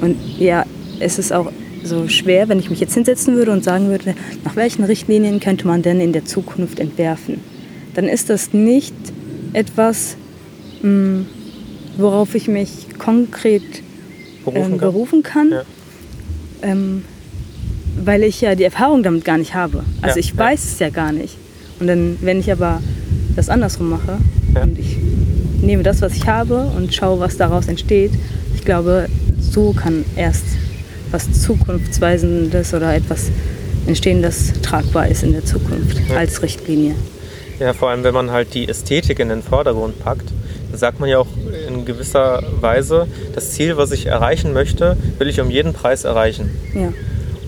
Und 0.00 0.16
ja, 0.38 0.64
es 1.00 1.18
ist 1.18 1.32
auch 1.32 1.52
so 1.84 2.08
schwer, 2.08 2.48
wenn 2.48 2.58
ich 2.58 2.70
mich 2.70 2.80
jetzt 2.80 2.94
hinsetzen 2.94 3.36
würde 3.36 3.52
und 3.52 3.62
sagen 3.62 3.88
würde, 3.88 4.14
nach 4.44 4.56
welchen 4.56 4.84
Richtlinien 4.84 5.38
könnte 5.38 5.66
man 5.66 5.82
denn 5.82 6.00
in 6.00 6.12
der 6.12 6.24
Zukunft 6.24 6.80
entwerfen? 6.80 7.40
Dann 7.94 8.06
ist 8.06 8.28
das 8.30 8.52
nicht 8.52 8.94
etwas, 9.52 10.16
mh, 10.82 11.24
worauf 11.96 12.34
ich 12.34 12.48
mich 12.48 12.86
konkret 12.98 13.62
berufen 14.44 14.72
ähm, 14.72 14.78
kann? 14.78 14.92
berufen 14.92 15.22
kann. 15.22 15.50
Ja. 15.50 15.62
Ähm, 16.62 17.04
weil 18.04 18.22
ich 18.24 18.40
ja 18.42 18.54
die 18.54 18.64
Erfahrung 18.64 19.02
damit 19.02 19.24
gar 19.24 19.38
nicht 19.38 19.54
habe. 19.54 19.82
Also 20.02 20.16
Ja, 20.16 20.20
ich 20.20 20.30
ja. 20.32 20.38
weiß 20.38 20.64
es 20.64 20.78
ja 20.78 20.90
gar 20.90 21.12
nicht. 21.12 21.36
Und 21.80 21.86
dann, 21.86 22.16
wenn 22.20 22.40
ich 22.40 22.50
aber 22.52 22.82
das 23.34 23.48
andersrum 23.48 23.88
mache 23.90 24.18
Ja. 24.54 24.62
und 24.62 24.78
ich 24.78 24.96
nehme 25.62 25.82
das, 25.82 26.02
was 26.02 26.14
ich 26.14 26.26
habe 26.26 26.70
und 26.76 26.94
schaue, 26.94 27.20
was 27.20 27.36
daraus 27.36 27.68
entsteht, 27.68 28.12
ich 28.54 28.64
glaube, 28.64 29.08
so 29.40 29.72
kann 29.72 30.04
erst 30.16 30.44
was 31.10 31.30
Zukunftsweisendes 31.42 32.74
oder 32.74 32.94
etwas 32.94 33.30
entstehen, 33.86 34.22
das 34.22 34.52
tragbar 34.62 35.08
ist 35.08 35.22
in 35.22 35.32
der 35.32 35.44
Zukunft 35.44 35.96
als 36.16 36.42
Richtlinie. 36.42 36.94
Ja, 37.60 37.72
vor 37.72 37.90
allem, 37.90 38.02
wenn 38.04 38.12
man 38.14 38.30
halt 38.30 38.52
die 38.54 38.68
Ästhetik 38.68 39.18
in 39.20 39.28
den 39.28 39.42
Vordergrund 39.42 39.98
packt, 40.00 40.30
dann 40.70 40.78
sagt 40.78 41.00
man 41.00 41.08
ja 41.08 41.18
auch 41.18 41.26
gewisser 41.86 42.42
Weise, 42.60 43.06
das 43.34 43.52
Ziel, 43.52 43.76
was 43.76 43.90
ich 43.92 44.06
erreichen 44.06 44.52
möchte, 44.52 44.96
will 45.18 45.28
ich 45.28 45.40
um 45.40 45.50
jeden 45.50 45.72
Preis 45.72 46.04
erreichen. 46.04 46.50
Ja, 46.74 46.92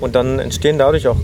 Und 0.00 0.14
dann 0.14 0.38
entstehen 0.38 0.78
dadurch 0.78 1.09
auch 1.09 1.18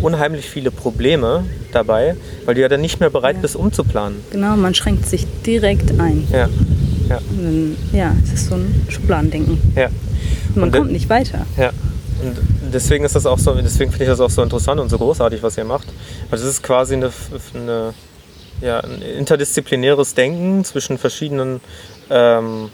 unheimlich 0.00 0.48
viele 0.48 0.70
Probleme 0.70 1.44
dabei, 1.72 2.16
weil 2.46 2.54
du 2.54 2.60
ja 2.60 2.68
dann 2.68 2.80
nicht 2.80 3.00
mehr 3.00 3.10
bereit 3.10 3.36
Ja. 3.36 3.42
bist, 3.42 3.56
umzuplanen. 3.56 4.18
genau, 4.30 4.56
man 4.56 4.74
schränkt 4.74 5.06
sich 5.06 5.26
direkt 5.44 5.90
ein. 5.98 6.26
Ja, 6.32 6.48
ja, 7.08 7.18
Und 7.30 7.44
dann, 7.44 7.76
ja, 7.92 8.12
es 8.24 8.32
ist 8.32 8.46
so 8.48 8.54
ein 8.54 8.86
Schubladendenken. 8.88 9.58
ja. 9.76 9.88
Man 10.54 10.64
Und 10.64 10.72
kommt 10.72 10.92
nicht 10.92 11.08
weiter. 11.10 11.46
Ja, 11.58 11.70
und 12.22 12.36
deswegen 12.72 13.04
ist 13.04 13.16
das 13.16 13.26
auch 13.26 13.38
so, 13.40 13.52
deswegen 13.54 13.90
finde 13.90 14.04
ich 14.04 14.10
das 14.10 14.20
auch 14.20 14.30
so 14.30 14.40
interessant 14.42 14.80
und 14.80 14.88
so 14.88 14.98
großartig, 14.98 15.42
was 15.42 15.58
ihr 15.58 15.64
macht. 15.64 15.88
Weil 16.30 16.38
es 16.38 16.44
ist 16.44 16.62
quasi 16.62 16.94
eine, 16.94 17.10
eine, 17.54 17.92
ja, 18.60 18.80
ein 18.80 19.02
interdisziplinäres 19.02 20.14
Denken 20.14 20.64
zwischen 20.64 20.98
verschiedenen 20.98 21.60
ähm, 22.10 22.70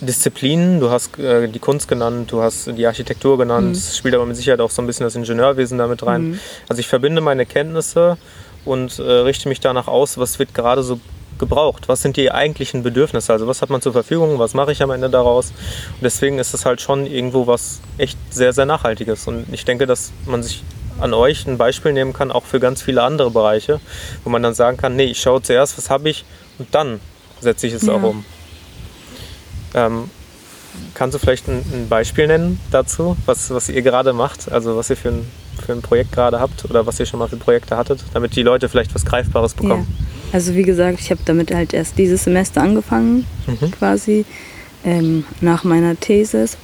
Disziplinen. 0.00 0.80
Du 0.80 0.90
hast 0.90 1.18
äh, 1.18 1.48
die 1.48 1.58
Kunst 1.58 1.88
genannt, 1.88 2.30
du 2.32 2.42
hast 2.42 2.66
die 2.76 2.86
Architektur 2.86 3.38
genannt, 3.38 3.76
es 3.76 3.96
spielt 3.96 4.14
aber 4.14 4.26
mit 4.26 4.36
Sicherheit 4.36 4.60
auch 4.60 4.70
so 4.70 4.82
ein 4.82 4.86
bisschen 4.86 5.04
das 5.04 5.16
Ingenieurwesen 5.16 5.78
damit 5.78 6.04
rein. 6.04 6.30
Mhm. 6.30 6.40
Also 6.68 6.80
ich 6.80 6.86
verbinde 6.86 7.20
meine 7.20 7.46
Kenntnisse 7.46 8.16
und 8.64 8.98
äh, 8.98 9.02
richte 9.02 9.48
mich 9.48 9.60
danach 9.60 9.88
aus, 9.88 10.18
was 10.18 10.38
wird 10.38 10.54
gerade 10.54 10.82
so 10.82 11.00
gebraucht, 11.38 11.88
was 11.88 12.02
sind 12.02 12.16
die 12.16 12.30
eigentlichen 12.30 12.82
Bedürfnisse, 12.82 13.32
also 13.32 13.46
was 13.46 13.60
hat 13.60 13.70
man 13.70 13.80
zur 13.80 13.92
Verfügung, 13.92 14.38
was 14.38 14.54
mache 14.54 14.72
ich 14.72 14.82
am 14.82 14.90
Ende 14.90 15.10
daraus. 15.10 15.46
Und 15.46 16.02
deswegen 16.02 16.38
ist 16.38 16.54
es 16.54 16.64
halt 16.64 16.80
schon 16.80 17.06
irgendwo 17.06 17.46
was 17.46 17.80
echt 17.98 18.18
sehr, 18.30 18.52
sehr 18.52 18.66
Nachhaltiges. 18.66 19.26
Und 19.26 19.46
ich 19.52 19.64
denke, 19.64 19.86
dass 19.86 20.12
man 20.26 20.42
sich 20.42 20.62
an 21.00 21.12
euch 21.14 21.46
ein 21.46 21.58
Beispiel 21.58 21.92
nehmen 21.92 22.12
kann, 22.12 22.30
auch 22.30 22.44
für 22.44 22.60
ganz 22.60 22.82
viele 22.82 23.02
andere 23.02 23.30
Bereiche, 23.30 23.80
wo 24.24 24.30
man 24.30 24.42
dann 24.42 24.54
sagen 24.54 24.76
kann, 24.76 24.96
nee, 24.96 25.04
ich 25.04 25.20
schaue 25.20 25.42
zuerst, 25.42 25.76
was 25.78 25.90
habe 25.90 26.08
ich 26.08 26.24
und 26.58 26.68
dann 26.74 27.00
setze 27.40 27.66
ich 27.66 27.72
es 27.74 27.82
Ja. 27.86 27.94
auch 27.94 28.02
um. 28.02 28.24
Ähm, 29.74 30.10
kannst 30.94 31.14
du 31.14 31.18
vielleicht 31.18 31.48
ein, 31.48 31.58
ein 31.72 31.88
Beispiel 31.88 32.26
nennen 32.26 32.60
dazu, 32.70 33.16
was, 33.26 33.50
was 33.50 33.68
ihr 33.68 33.82
gerade 33.82 34.12
macht, 34.12 34.50
also 34.50 34.76
was 34.76 34.90
ihr 34.90 34.96
für 34.96 35.08
ein, 35.08 35.26
für 35.64 35.72
ein 35.72 35.82
Projekt 35.82 36.12
gerade 36.12 36.40
habt 36.40 36.64
oder 36.64 36.86
was 36.86 36.98
ihr 37.00 37.06
schon 37.06 37.18
mal 37.18 37.28
für 37.28 37.36
Projekte 37.36 37.76
hattet, 37.76 38.04
damit 38.12 38.36
die 38.36 38.42
Leute 38.42 38.68
vielleicht 38.68 38.94
was 38.94 39.04
Greifbares 39.04 39.54
Ja. 39.56 39.62
bekommen? 39.62 39.86
Also 40.32 40.54
wie 40.54 40.62
gesagt, 40.62 41.00
ich 41.00 41.10
habe 41.10 41.20
damit 41.24 41.52
halt 41.54 41.72
erst 41.74 41.96
dieses 41.98 42.24
Semester 42.24 42.60
angefangen, 42.62 43.26
Mhm. 43.46 43.70
quasi 43.72 44.24
ähm, 44.84 45.24
nach 45.40 45.64
meiner 45.64 45.98
Thesis. 45.98 46.56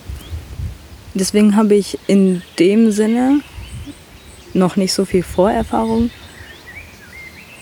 Deswegen 1.15 1.57
habe 1.57 1.75
ich 1.75 1.99
in 2.07 2.43
dem 2.59 2.91
Sinne 2.93 3.41
noch 4.55 4.77
nicht 4.77 4.93
so 4.93 5.05
viel 5.05 5.23
Vorerfahrung. 5.23 6.11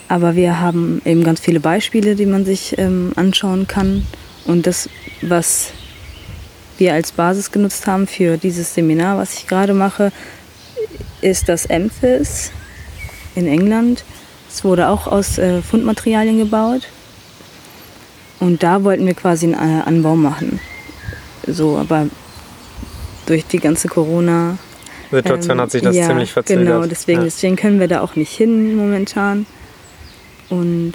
Aber 0.09 0.35
wir 0.37 0.61
haben 0.61 1.03
eben 1.05 1.23
ganz 1.23 1.41
viele 1.41 1.61
Beispiele, 1.61 2.17
die 2.17 2.27
man 2.27 2.45
sich 2.45 2.79
ähm, 2.79 3.13
anschauen 3.17 3.67
kann. 3.67 4.07
Und 4.47 4.67
das, 4.67 4.89
was 5.21 5.73
wir 6.79 6.95
als 6.95 7.13
Basis 7.13 7.51
genutzt 7.51 7.87
haben 7.87 8.07
für 8.07 8.39
dieses 8.39 8.75
Seminar, 8.75 9.19
was 9.19 9.35
ich 9.35 9.47
gerade 9.47 9.75
mache, 9.75 10.13
ist 11.21 11.49
das 11.49 11.67
EMPHIS 11.67 12.53
in 13.35 13.47
England. 13.47 14.05
Es 14.49 14.65
wurde 14.65 14.89
auch 14.89 15.07
aus 15.07 15.39
äh, 15.39 15.61
Fundmaterialien 15.61 16.39
gebaut. 16.39 16.89
Und 18.41 18.63
da 18.63 18.85
wollten 18.85 19.05
wir 19.05 19.15
quasi 19.15 19.47
einen 19.53 19.81
äh, 19.81 19.83
Anbau 19.83 20.17
machen. 20.17 20.61
So, 21.47 21.77
aber 21.77 22.07
durch 23.27 23.45
die 23.47 23.59
ganze 23.59 23.89
Corona 23.89 24.57
Situation 25.11 25.59
ähm, 25.59 25.61
hat 25.63 25.71
sich 25.71 25.83
das 25.83 25.97
ja, 25.97 26.07
ziemlich 26.07 26.33
verzögert. 26.33 26.67
Genau, 26.67 26.87
deswegen, 26.87 27.21
ja. 27.21 27.25
deswegen 27.25 27.57
können 27.57 27.81
wir 27.81 27.89
da 27.89 28.01
auch 28.01 28.17
nicht 28.17 28.33
hin 28.33 28.77
momentan. 28.77 29.47
Und 30.49 30.95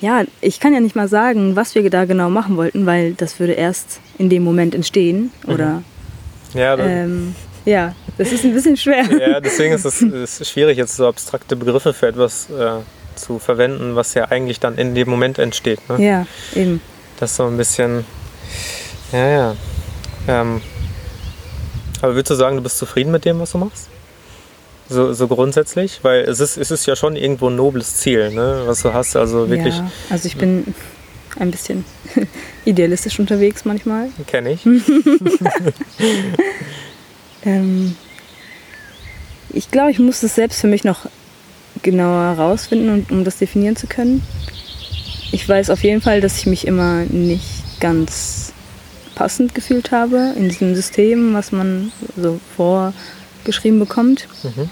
ja, 0.00 0.24
ich 0.40 0.60
kann 0.60 0.74
ja 0.74 0.80
nicht 0.80 0.96
mal 0.96 1.08
sagen, 1.08 1.56
was 1.56 1.74
wir 1.74 1.88
da 1.88 2.04
genau 2.04 2.30
machen 2.30 2.56
wollten, 2.56 2.86
weil 2.86 3.14
das 3.14 3.40
würde 3.40 3.52
erst 3.52 4.00
in 4.18 4.28
dem 4.28 4.42
Moment 4.44 4.74
entstehen. 4.74 5.30
Oder 5.46 5.82
Ja, 6.52 6.76
da, 6.76 6.84
ähm, 6.84 7.34
ja, 7.64 7.94
das 8.18 8.32
ist 8.32 8.44
ein 8.44 8.52
bisschen 8.52 8.76
schwer. 8.76 9.04
ja, 9.20 9.40
deswegen 9.40 9.74
ist 9.74 9.84
es 9.84 10.02
ist 10.02 10.50
schwierig, 10.50 10.76
jetzt 10.76 10.96
so 10.96 11.06
abstrakte 11.06 11.56
Begriffe 11.56 11.94
für 11.94 12.08
etwas 12.08 12.50
äh, 12.50 12.80
zu 13.16 13.38
verwenden, 13.38 13.96
was 13.96 14.14
ja 14.14 14.26
eigentlich 14.26 14.60
dann 14.60 14.76
in 14.76 14.94
dem 14.94 15.08
Moment 15.08 15.38
entsteht. 15.38 15.80
Ne? 15.88 16.04
Ja, 16.04 16.26
eben. 16.54 16.80
Das 17.18 17.30
ist 17.30 17.36
so 17.36 17.46
ein 17.46 17.56
bisschen. 17.56 18.04
Ja, 19.12 19.28
ja. 19.28 19.56
Ähm, 20.26 20.60
aber 22.04 22.14
würdest 22.14 22.30
du 22.30 22.34
sagen, 22.34 22.56
du 22.56 22.62
bist 22.62 22.78
zufrieden 22.78 23.10
mit 23.10 23.24
dem, 23.24 23.40
was 23.40 23.52
du 23.52 23.58
machst? 23.58 23.88
So, 24.88 25.12
so 25.14 25.26
grundsätzlich? 25.28 26.00
Weil 26.02 26.20
es 26.22 26.40
ist, 26.40 26.56
es 26.58 26.70
ist 26.70 26.86
ja 26.86 26.94
schon 26.94 27.16
irgendwo 27.16 27.48
ein 27.48 27.56
nobles 27.56 27.96
Ziel, 27.96 28.30
ne? 28.30 28.62
was 28.66 28.82
du 28.82 28.92
hast. 28.92 29.16
Also 29.16 29.48
wirklich, 29.48 29.74
Ja, 29.74 29.90
also 30.10 30.26
ich 30.26 30.36
bin 30.36 30.74
ein 31.38 31.50
bisschen 31.50 31.84
idealistisch 32.64 33.18
unterwegs 33.18 33.64
manchmal. 33.64 34.08
kenne 34.26 34.52
ich. 34.52 34.60
Ähm, 37.46 37.94
ich 39.50 39.70
glaube, 39.70 39.90
ich 39.90 39.98
muss 39.98 40.22
es 40.22 40.34
selbst 40.34 40.60
für 40.60 40.66
mich 40.66 40.84
noch 40.84 41.00
genauer 41.82 42.36
herausfinden, 42.36 42.88
und, 42.88 43.10
um 43.10 43.24
das 43.24 43.36
definieren 43.36 43.76
zu 43.76 43.86
können. 43.86 44.22
Ich 45.32 45.48
weiß 45.48 45.70
auf 45.70 45.82
jeden 45.82 46.00
Fall, 46.00 46.20
dass 46.20 46.38
ich 46.38 46.46
mich 46.46 46.66
immer 46.66 47.02
nicht 47.04 47.80
ganz 47.80 48.43
passend 49.14 49.54
gefühlt 49.54 49.90
habe 49.92 50.32
in 50.36 50.48
diesem 50.48 50.74
System, 50.74 51.34
was 51.34 51.52
man 51.52 51.92
so 52.16 52.40
vorgeschrieben 52.56 53.78
bekommt. 53.78 54.26
Mhm. 54.42 54.68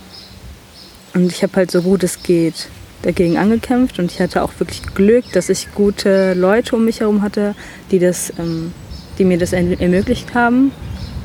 Und 1.15 1.31
ich 1.33 1.43
habe 1.43 1.55
halt 1.57 1.71
so 1.71 1.83
gut 1.83 2.03
es 2.05 2.23
geht 2.23 2.69
dagegen 3.03 3.37
angekämpft 3.37 3.99
und 3.99 4.13
ich 4.13 4.21
hatte 4.21 4.43
auch 4.43 4.53
wirklich 4.59 4.83
Glück, 4.95 5.25
dass 5.33 5.49
ich 5.49 5.69
gute 5.75 6.35
Leute 6.35 6.77
um 6.77 6.85
mich 6.85 7.01
herum 7.01 7.21
hatte, 7.23 7.55
die, 7.91 7.99
das, 7.99 8.33
ähm, 8.39 8.73
die 9.19 9.25
mir 9.25 9.39
das 9.39 9.53
erm- 9.53 9.79
ermöglicht 9.81 10.35
haben, 10.35 10.71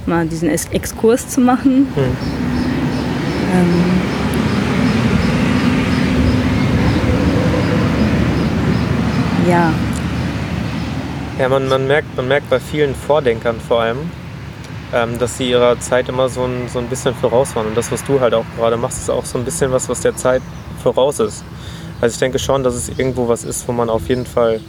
mal 0.07 0.25
diesen 0.27 0.49
Es- 0.49 0.67
Exkurs 0.71 1.29
zu 1.29 1.39
machen. 1.39 1.87
Hm. 1.95 2.03
Ähm, 3.53 3.83
ja, 9.49 9.71
Ja, 11.39 11.49
man, 11.49 11.67
man, 11.67 11.85
merkt, 11.85 12.17
man 12.17 12.27
merkt 12.27 12.49
bei 12.49 12.59
vielen 12.59 12.95
Vordenkern 12.95 13.59
vor 13.59 13.81
allem, 13.81 14.09
ähm, 14.91 15.19
dass 15.19 15.37
sie 15.37 15.51
ihrer 15.51 15.79
Zeit 15.79 16.09
immer 16.09 16.29
so 16.29 16.43
ein, 16.43 16.67
so 16.67 16.79
ein 16.79 16.87
bisschen 16.87 17.13
voraus 17.13 17.55
waren. 17.55 17.67
Und 17.67 17.77
das, 17.77 17.91
was 17.91 18.03
du 18.03 18.19
halt 18.19 18.33
auch 18.33 18.45
gerade 18.57 18.75
machst, 18.75 18.97
ist 18.97 19.11
auch 19.11 19.23
so 19.23 19.37
ein 19.37 19.45
bisschen 19.45 19.71
was, 19.71 19.87
was 19.87 20.01
der 20.01 20.15
Zeit 20.15 20.41
voraus 20.81 21.19
ist. 21.19 21.43
Also 22.01 22.15
ich 22.15 22.19
denke 22.19 22.39
schon, 22.39 22.63
dass 22.63 22.73
es 22.73 22.89
irgendwo 22.89 23.27
was 23.27 23.43
ist, 23.43 23.67
wo 23.67 23.71
man 23.71 23.87
auf 23.87 24.09
jeden 24.09 24.25
Fall 24.25 24.61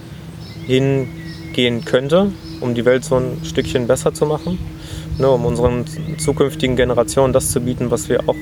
hingehen 0.67 1.87
könnte, 1.87 2.33
um 2.61 2.75
die 2.75 2.85
Welt 2.85 3.03
so 3.03 3.17
ein 3.17 3.41
Stückchen 3.45 3.87
besser 3.87 4.13
zu 4.13 4.27
machen. 4.27 4.59
Ne, 5.17 5.29
um 5.29 5.47
unseren 5.47 5.85
zukünftigen 6.19 6.77
Generationen 6.77 7.33
das 7.33 7.51
zu 7.51 7.61
bieten, 7.61 7.91
was 7.91 8.11
wir 8.11 8.29
auch, 8.29 8.37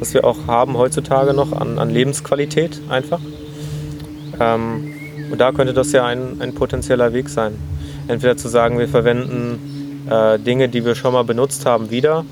was 0.00 0.14
wir 0.14 0.24
auch 0.24 0.46
haben 0.46 0.76
heutzutage 0.76 1.34
noch 1.34 1.52
an, 1.52 1.78
an 1.78 1.90
Lebensqualität 1.90 2.80
einfach. 2.88 3.20
Ähm, 4.40 4.94
und 5.30 5.40
da 5.40 5.52
könnte 5.52 5.74
das 5.74 5.92
ja 5.92 6.06
ein, 6.06 6.40
ein 6.40 6.54
potenzieller 6.54 7.12
Weg 7.12 7.28
sein. 7.28 7.52
Entweder 8.06 8.36
zu 8.36 8.48
sagen, 8.48 8.78
wir 8.78 8.88
verwenden 8.88 10.06
äh, 10.10 10.38
Dinge, 10.38 10.68
die 10.68 10.84
wir 10.84 10.94
schon 10.94 11.12
mal 11.12 11.24
benutzt 11.24 11.66
haben, 11.66 11.90
wieder. 11.90 12.24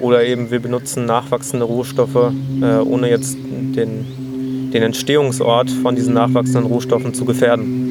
Oder 0.00 0.24
eben 0.24 0.50
wir 0.50 0.60
benutzen 0.60 1.06
nachwachsende 1.06 1.64
Rohstoffe, 1.64 2.32
äh, 2.60 2.76
ohne 2.78 3.08
jetzt 3.08 3.36
den, 3.36 4.70
den 4.72 4.82
Entstehungsort 4.82 5.70
von 5.70 5.94
diesen 5.94 6.14
nachwachsenden 6.14 6.66
Rohstoffen 6.66 7.14
zu 7.14 7.24
gefährden. 7.24 7.90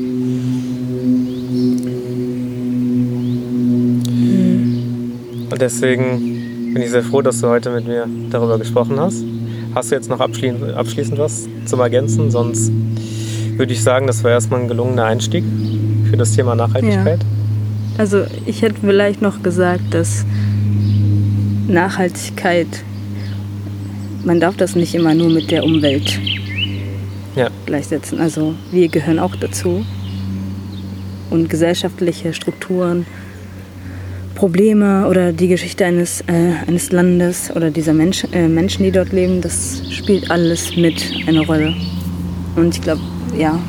Und 5.50 5.62
deswegen 5.62 6.74
bin 6.74 6.82
ich 6.82 6.91
sehr 6.91 7.03
froh, 7.03 7.22
dass 7.22 7.41
du 7.41 7.48
heute 7.48 7.72
mit 7.72 7.88
mir 7.88 8.08
darüber 8.30 8.58
gesprochen 8.58 9.00
hast. 9.00 9.24
Hast 9.74 9.91
du 9.91 9.96
jetzt 9.96 10.10
noch 10.10 10.20
abschließend, 10.20 11.18
was 11.18 11.48
zum 11.65 11.80
Ergänzen? 11.80 12.30
Sonst 12.30 12.72
würde 13.62 13.74
ich 13.74 13.84
sagen, 13.84 14.08
das 14.08 14.24
war 14.24 14.32
erstmal 14.32 14.62
ein 14.62 14.68
gelungener 14.68 15.06
Einstieg 15.06 15.44
für 16.10 16.18
das 16.18 16.32
Thema 16.32 16.56
Nachhaltigkeit. 16.56 17.20
also 17.96 18.24
ich 18.48 18.63
hätte 18.63 18.77
vielleicht 18.82 19.22
noch 19.22 19.44
gesagt, 19.44 19.94
dass 19.94 20.25
Nachhaltigkeit, 21.68 22.65
man 24.25 24.39
darf 24.39 24.58
das 24.58 24.75
nicht 24.75 24.96
immer 24.96 25.13
nur 25.13 25.30
mit 25.30 25.51
der 25.51 25.63
Umwelt 25.63 26.20
Ja. 27.36 27.50
gleichsetzen. 27.68 28.20
Also 28.20 28.56
wir 28.72 28.88
gehören 28.88 29.20
auch 29.20 29.36
dazu. 29.36 29.86
Und 31.30 31.48
gesellschaftliche 31.48 32.34
Strukturen 32.34 33.06
Probleme 34.34 35.08
oder 35.08 35.34
die 35.34 35.50
Geschichte 35.50 35.86
eines, 35.86 36.22
äh, 36.22 36.53
eines 36.68 36.91
Landes 36.91 37.51
oder 37.56 37.70
dieser 37.70 37.94
Mensch, 37.94 38.25
äh, 38.32 38.48
Menschen, 38.48 38.84
die 38.86 38.91
dort 38.91 39.13
leben, 39.13 39.39
das 39.39 39.84
spielt 39.91 40.32
alles 40.32 40.75
mit 40.75 41.06
eine 41.27 41.41
Rolle. 41.41 41.75
Und 42.56 42.75
ich 42.75 42.82
glaube, 42.82 43.01
ja, 43.36 43.60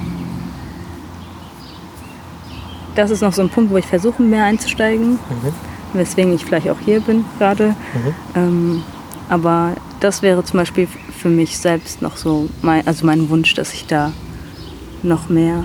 das 2.95 3.11
ist 3.11 3.23
noch 3.23 3.33
so 3.33 3.43
ein 3.43 3.49
Punkt, 3.49 3.71
wo 3.71 3.77
ich 3.77 3.87
versuche, 3.87 4.23
mehr 4.23 4.45
einzusteigen, 4.45 5.13
mhm. 5.13 5.53
weswegen 5.95 6.35
ich 6.35 6.45
vielleicht 6.45 6.69
auch 6.69 6.79
hier 6.79 7.01
bin 7.01 7.25
gerade. 7.39 7.69
Mhm. 7.69 8.15
Ähm, 8.35 8.83
aber 9.29 9.73
das 10.01 10.23
wäre 10.23 10.45
zum 10.45 10.59
Beispiel 10.59 10.89
für 11.17 11.29
mich 11.29 11.59
selbst 11.59 12.03
noch 12.03 12.17
so, 12.17 12.49
mein, 12.61 12.87
also 12.87 13.07
mein 13.07 13.29
Wunsch, 13.31 13.55
dass 13.55 13.73
ich 13.73 13.87
da 13.87 14.13
noch 15.03 15.29
mehr. 15.29 15.65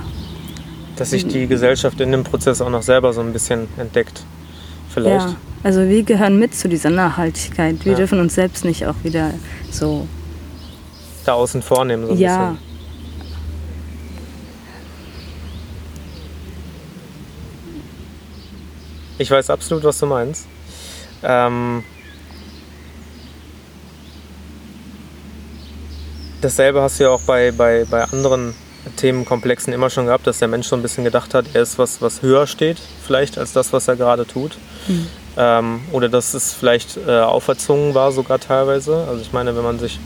Dass 0.96 1.12
sich 1.12 1.28
die 1.28 1.48
Gesellschaft 1.48 2.00
in 2.00 2.12
dem 2.12 2.24
Prozess 2.24 2.62
auch 2.62 2.70
noch 2.70 2.82
selber 2.82 3.14
so 3.14 3.22
ein 3.22 3.34
bisschen 3.34 3.68
entdeckt, 3.78 4.24
vielleicht. 4.90 5.28
Ja, 5.28 5.36
also 5.64 5.82
wir 5.82 6.04
gehören 6.04 6.40
mit 6.40 6.56
zu 6.56 6.70
dieser 6.70 6.90
Nachhaltigkeit. 6.90 7.84
Wir 7.84 7.92
ja. 7.92 7.98
dürfen 7.98 8.20
uns 8.20 8.36
selbst 8.36 8.66
nicht 8.66 8.86
auch 8.88 8.96
wieder 9.04 9.32
so. 9.70 10.08
Da 11.26 11.34
außen 11.34 11.62
vornehmen, 11.62 12.08
so 12.08 12.14
ein 12.14 12.18
ja. 12.18 12.52
bisschen. 12.52 12.67
Ich 19.18 19.32
weiß 19.32 19.50
absolut, 19.50 19.84
was 19.84 19.98
du 20.00 20.06
meinst. 20.06 20.46
Ähm, 21.24 21.84
dasselbe 26.42 26.82
hast 26.82 27.00
du 27.00 27.06
ja 27.06 27.10
auch 27.10 27.22
bei, 27.22 27.52
bei, 27.52 27.86
bei 27.90 28.04
anderen 28.04 28.54
Themenkomplexen 28.96 29.74
immer 29.74 29.90
schon 29.90 30.06
gehabt, 30.06 30.28
dass 30.28 30.40
der 30.40 30.48
Mensch 30.48 30.68
so 30.68 30.76
ein 30.76 30.82
bisschen 30.82 31.04
gedacht 31.04 31.34
hat, 31.34 31.46
er 31.54 31.64
ist 31.64 31.78
was, 31.78 32.02
was 32.02 32.22
höher 32.22 32.48
steht, 32.48 32.78
vielleicht 33.06 33.38
als 33.38 33.54
das, 33.54 33.74
was 33.74 33.88
er 33.88 33.96
gerade 33.96 34.26
tut. 34.26 34.58
Mhm. 34.88 35.08
Ähm, 35.36 35.82
oder 35.92 36.10
dass 36.10 36.34
es 36.34 36.54
vielleicht 36.54 36.98
äh, 36.98 37.20
auferzwungen 37.20 37.94
war, 37.94 38.12
sogar 38.12 38.40
teilweise. 38.40 39.06
Also 39.08 39.22
ich 39.22 39.34
meine, 39.34 39.56
wenn 39.56 39.64
man 39.64 39.80
sich 39.80 40.00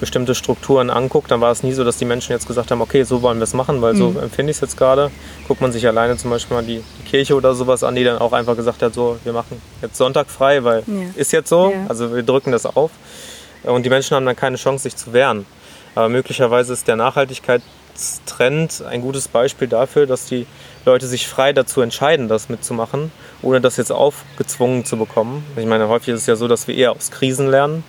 bestimmte 0.00 0.34
Strukturen 0.34 0.90
anguckt, 0.90 1.30
dann 1.30 1.40
war 1.40 1.50
es 1.50 1.62
nie 1.62 1.72
so, 1.72 1.84
dass 1.84 1.96
die 1.96 2.04
Menschen 2.04 2.32
jetzt 2.32 2.46
gesagt 2.46 2.70
haben, 2.70 2.80
okay, 2.80 3.02
so 3.02 3.22
wollen 3.22 3.38
wir 3.38 3.44
es 3.44 3.54
machen, 3.54 3.82
weil 3.82 3.94
mhm. 3.94 3.98
so 3.98 4.20
empfinde 4.20 4.50
ich 4.50 4.56
es 4.56 4.60
jetzt 4.60 4.76
gerade. 4.76 5.10
Guckt 5.46 5.60
man 5.60 5.72
sich 5.72 5.86
alleine 5.86 6.16
zum 6.16 6.30
Beispiel 6.30 6.56
mal 6.56 6.64
die, 6.64 6.82
die, 6.98 7.08
Kirche 7.08 7.34
oder 7.34 7.54
sowas 7.54 7.82
an, 7.84 7.94
die 7.94 8.04
dann 8.04 8.18
auch 8.18 8.32
einfach 8.32 8.56
gesagt 8.56 8.82
hat, 8.82 8.94
so, 8.94 9.18
wir 9.24 9.32
machen 9.32 9.60
jetzt 9.82 9.96
Sonntag 9.96 10.28
frei, 10.28 10.64
weil 10.64 10.82
ja. 10.86 10.94
ist 11.16 11.32
jetzt 11.32 11.48
so, 11.48 11.70
ja. 11.70 11.86
also 11.88 12.14
wir 12.14 12.22
drücken 12.22 12.52
das 12.52 12.66
auf. 12.66 12.90
Und 13.64 13.84
die 13.84 13.90
Menschen 13.90 14.14
haben 14.14 14.24
dann 14.24 14.36
keine 14.36 14.56
Chance, 14.56 14.84
sich 14.84 14.96
zu 14.96 15.12
wehren. 15.12 15.46
Aber 15.94 16.08
möglicherweise 16.08 16.72
ist 16.72 16.86
der 16.86 16.96
Nachhaltigkeitstrend 16.96 18.84
ein 18.88 19.00
gutes 19.00 19.26
Beispiel 19.26 19.66
dafür, 19.66 20.06
dass 20.06 20.26
die 20.26 20.46
Leute 20.84 21.06
sich 21.06 21.26
frei 21.26 21.52
dazu 21.52 21.80
entscheiden, 21.80 22.28
das 22.28 22.48
mitzumachen, 22.48 23.10
ohne 23.42 23.60
das 23.60 23.76
jetzt 23.76 23.90
aufgezwungen 23.90 24.84
zu 24.84 24.96
bekommen. 24.96 25.44
Ich 25.56 25.66
meine, 25.66 25.88
häufig 25.88 26.14
ist 26.14 26.20
es 26.20 26.26
ja 26.26 26.36
so, 26.36 26.46
dass 26.46 26.68
wir 26.68 26.76
eher 26.76 26.92
aus 26.92 27.10
Krisen 27.10 27.48
lernen 27.48 27.82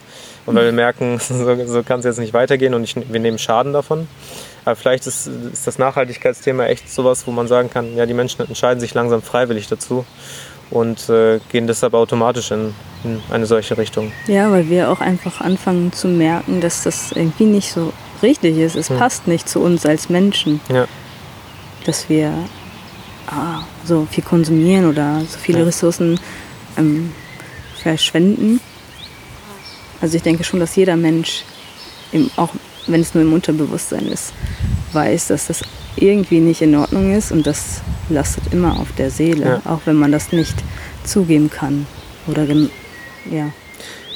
und 0.50 0.56
weil 0.56 0.66
wir 0.66 0.72
merken, 0.72 1.20
so, 1.20 1.66
so 1.68 1.84
kann 1.84 2.00
es 2.00 2.06
jetzt 2.06 2.18
nicht 2.18 2.34
weitergehen 2.34 2.74
und 2.74 2.84
ich, 2.84 2.96
wir 2.96 3.20
nehmen 3.20 3.38
Schaden 3.38 3.72
davon. 3.72 4.08
Aber 4.66 4.76
vielleicht 4.76 5.06
ist, 5.06 5.28
ist 5.28 5.68
das 5.68 5.78
Nachhaltigkeitsthema 5.78 6.66
echt 6.66 6.92
sowas, 6.92 7.28
wo 7.28 7.32
man 7.32 7.48
sagen 7.48 7.70
kann, 7.70 7.96
ja, 7.96 8.08
die 8.08 8.16
Menschen 8.16 8.42
entscheiden 8.42 8.80
sich 8.80 8.94
langsam 8.96 9.22
freiwillig 9.22 9.68
dazu 9.68 10.06
und 10.72 11.08
äh, 11.08 11.40
gehen 11.52 11.68
deshalb 11.68 11.94
automatisch 11.94 12.50
in, 12.50 12.74
in, 13.04 13.22
eine 13.30 13.46
solche 13.46 13.78
Richtung. 13.78 14.12
Ja, 14.26 14.52
weil 14.52 14.70
wir 14.70 14.90
auch 14.90 15.02
einfach 15.02 15.40
anfangen 15.40 15.94
zu 15.94 16.08
merken, 16.08 16.62
dass 16.62 16.84
das 16.84 17.12
irgendwie 17.12 17.46
nicht 17.46 17.72
so 17.72 17.94
richtig 18.24 18.58
ist. 18.58 18.76
Es 18.76 18.90
hm. 18.90 18.98
passt 18.98 19.28
nicht 19.28 19.48
zu 19.48 19.62
uns 19.62 19.86
als 19.86 20.10
Menschen, 20.10 20.62
ja. 20.70 20.88
dass 21.86 22.10
wir 22.10 22.34
ah, 23.28 23.62
so 23.86 24.08
viel 24.10 24.24
konsumieren 24.24 24.90
oder 24.90 25.22
so 25.28 25.38
viele 25.38 25.60
ja. 25.60 25.66
Ressourcen 25.66 26.20
ähm, 26.76 27.14
verschwenden. 27.82 28.60
Also 30.02 30.18
ich 30.18 30.24
denke 30.24 30.44
schon, 30.44 30.60
dass 30.60 30.76
jeder 30.76 30.96
Mensch, 30.96 31.44
im, 32.12 32.30
auch 32.36 32.50
wenn 32.88 33.02
es 33.02 33.14
nur 33.14 33.24
im 33.24 33.34
Unterbewusstsein 33.34 34.08
ist, 34.08 34.34
weiß, 34.94 35.28
dass 35.28 35.48
das 35.48 35.62
irgendwie 35.96 36.40
nicht 36.40 36.62
in 36.62 36.76
Ordnung 36.76 37.14
ist 37.14 37.32
und 37.32 37.46
das 37.46 37.82
lastet 38.10 38.54
immer 38.54 38.80
auf 38.80 38.92
der 38.98 39.12
Seele, 39.12 39.62
ja. 39.66 39.72
auch 39.72 39.82
wenn 39.86 39.96
man 39.96 40.12
das 40.12 40.32
nicht 40.32 40.56
zugeben 41.04 41.50
kann. 41.50 41.86
Oder 42.28 42.46
ja. 43.30 43.52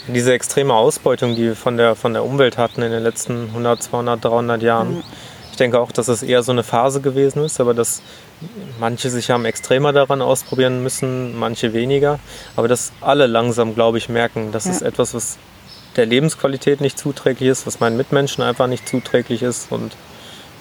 Diese 0.08 0.34
extreme 0.34 0.74
Ausbeutung, 0.74 1.36
die 1.36 1.44
wir 1.44 1.56
von 1.56 1.78
der, 1.78 1.96
von 1.96 2.14
der 2.14 2.24
Umwelt 2.24 2.58
hatten 2.58 2.82
in 2.82 2.92
den 2.92 3.04
letzten 3.04 3.48
100, 3.50 3.84
200, 3.84 4.24
300 4.24 4.62
Jahren. 4.62 4.98
Ja. 4.98 5.04
Ich 5.52 5.58
denke 5.58 5.80
auch, 5.80 5.92
dass 5.92 6.08
es 6.08 6.24
eher 6.24 6.42
so 6.42 6.52
eine 6.52 6.64
Phase 6.64 7.00
gewesen 7.00 7.44
ist, 7.44 7.62
aber 7.62 7.74
dass 7.74 8.02
manche 8.80 9.10
sich 9.10 9.30
haben 9.30 9.46
extremer 9.46 9.94
daran 9.94 10.22
ausprobieren 10.22 10.82
müssen, 10.82 11.38
manche 11.38 11.74
weniger. 11.74 12.20
Aber 12.56 12.68
dass 12.68 12.92
alle 13.02 13.28
langsam, 13.28 13.76
glaube 13.76 13.98
ich, 14.00 14.10
merken, 14.10 14.52
das 14.52 14.66
ja. 14.66 14.72
ist 14.72 14.82
etwas, 14.82 15.14
was 15.14 15.38
der 15.96 16.06
Lebensqualität 16.06 16.82
nicht 16.82 16.98
zuträglich 16.98 17.50
ist, 17.50 17.68
was 17.68 17.80
meinen 17.80 17.98
Mitmenschen 17.98 18.44
einfach 18.44 18.68
nicht 18.68 18.88
zuträglich 18.88 19.44
ist 19.44 19.72
und 19.72 19.96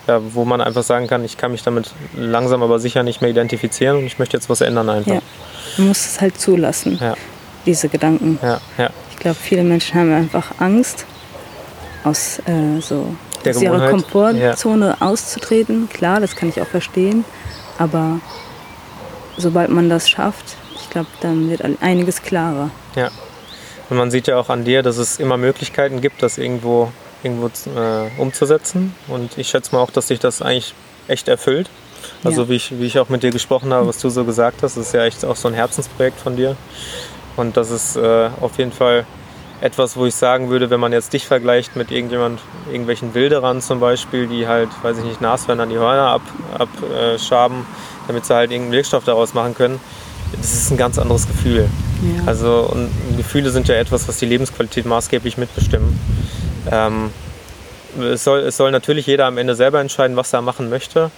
ja, 0.06 0.20
wo 0.34 0.44
man 0.44 0.60
einfach 0.60 0.82
sagen 0.82 1.06
kann, 1.06 1.24
ich 1.24 1.36
kann 1.36 1.52
mich 1.52 1.62
damit 1.62 1.92
langsam 2.16 2.62
aber 2.62 2.78
sicher 2.78 3.02
nicht 3.02 3.20
mehr 3.20 3.30
identifizieren 3.30 3.98
und 3.98 4.04
ich 4.04 4.18
möchte 4.18 4.36
jetzt 4.36 4.50
was 4.50 4.60
ändern 4.60 4.88
einfach. 4.90 5.14
Ja. 5.14 5.22
Man 5.78 5.88
muss 5.88 6.06
es 6.06 6.20
halt 6.20 6.40
zulassen, 6.40 6.98
ja. 7.00 7.14
diese 7.66 7.88
Gedanken. 7.88 8.38
Ja, 8.42 8.60
ja. 8.78 8.90
Ich 9.10 9.18
glaube, 9.18 9.36
viele 9.40 9.62
Menschen 9.62 10.00
haben 10.00 10.12
einfach 10.12 10.52
Angst, 10.58 11.06
aus, 12.04 12.40
äh, 12.40 12.80
so, 12.80 13.14
aus 13.46 13.62
ihrer 13.62 13.90
Komfortzone 13.90 14.86
ja. 14.86 15.06
auszutreten. 15.06 15.88
Klar, 15.88 16.20
das 16.20 16.34
kann 16.34 16.48
ich 16.48 16.60
auch 16.60 16.66
verstehen, 16.66 17.24
aber 17.78 18.20
sobald 19.36 19.70
man 19.70 19.88
das 19.88 20.10
schafft, 20.10 20.56
ich 20.74 20.90
glaube, 20.90 21.08
dann 21.20 21.48
wird 21.48 21.62
einiges 21.80 22.22
klarer. 22.22 22.70
Ja. 22.96 23.10
Und 23.90 23.96
man 23.96 24.10
sieht 24.10 24.26
ja 24.26 24.38
auch 24.38 24.48
an 24.48 24.64
dir, 24.64 24.82
dass 24.82 24.96
es 24.96 25.18
immer 25.18 25.36
Möglichkeiten 25.36 26.00
gibt, 26.00 26.22
das 26.22 26.38
irgendwo 26.38 26.90
irgendwo 27.22 27.46
äh, 27.46 28.20
umzusetzen. 28.20 28.94
Und 29.08 29.38
ich 29.38 29.48
schätze 29.48 29.74
mal 29.74 29.82
auch, 29.82 29.90
dass 29.90 30.08
sich 30.08 30.18
das 30.18 30.42
eigentlich 30.42 30.74
echt 31.08 31.28
erfüllt. 31.28 31.68
Also 32.24 32.42
ja. 32.42 32.48
wie, 32.48 32.56
ich, 32.56 32.78
wie 32.78 32.86
ich 32.86 32.98
auch 32.98 33.08
mit 33.08 33.22
dir 33.22 33.30
gesprochen 33.30 33.72
habe, 33.72 33.86
was 33.86 33.98
du 33.98 34.08
so 34.08 34.24
gesagt 34.24 34.62
hast, 34.62 34.76
ist 34.76 34.92
ja 34.92 35.04
echt 35.04 35.24
auch 35.24 35.36
so 35.36 35.48
ein 35.48 35.54
Herzensprojekt 35.54 36.18
von 36.18 36.36
dir. 36.36 36.56
Und 37.36 37.56
das 37.56 37.70
ist 37.70 37.96
äh, 37.96 38.30
auf 38.40 38.58
jeden 38.58 38.72
Fall 38.72 39.06
etwas, 39.60 39.96
wo 39.96 40.04
ich 40.06 40.14
sagen 40.14 40.50
würde, 40.50 40.70
wenn 40.70 40.80
man 40.80 40.92
jetzt 40.92 41.12
dich 41.12 41.26
vergleicht 41.26 41.76
mit 41.76 41.92
irgendjemand, 41.92 42.40
irgendwelchen 42.66 43.14
Wilderern 43.14 43.60
zum 43.60 43.78
Beispiel, 43.78 44.26
die 44.26 44.48
halt, 44.48 44.68
weiß 44.82 44.98
ich 44.98 45.04
nicht, 45.04 45.20
Nashörnern 45.20 45.68
die 45.68 45.78
Hörner 45.78 46.20
abschaben, 46.58 47.58
ab, 47.58 47.64
äh, 47.64 48.08
damit 48.08 48.26
sie 48.26 48.34
halt 48.34 48.50
irgendeinen 48.50 48.72
Wirkstoff 48.72 49.04
daraus 49.04 49.34
machen 49.34 49.54
können, 49.54 49.80
das 50.36 50.52
ist 50.52 50.70
ein 50.72 50.76
ganz 50.76 50.98
anderes 50.98 51.28
Gefühl. 51.28 51.68
Ja. 52.02 52.24
Also 52.26 52.68
und 52.72 52.90
Gefühle 53.16 53.50
sind 53.50 53.68
ja 53.68 53.76
etwas, 53.76 54.08
was 54.08 54.18
die 54.18 54.26
Lebensqualität 54.26 54.86
maßgeblich 54.86 55.38
mitbestimmen. 55.38 55.98
Ähm, 56.70 57.10
es, 58.00 58.24
soll, 58.24 58.40
es 58.40 58.56
soll 58.56 58.70
natürlich 58.70 59.06
jeder 59.06 59.26
am 59.26 59.38
Ende 59.38 59.54
selber 59.54 59.80
entscheiden, 59.80 60.16
was 60.16 60.32
er 60.32 60.42
machen 60.42 60.68
möchte. 60.68 61.10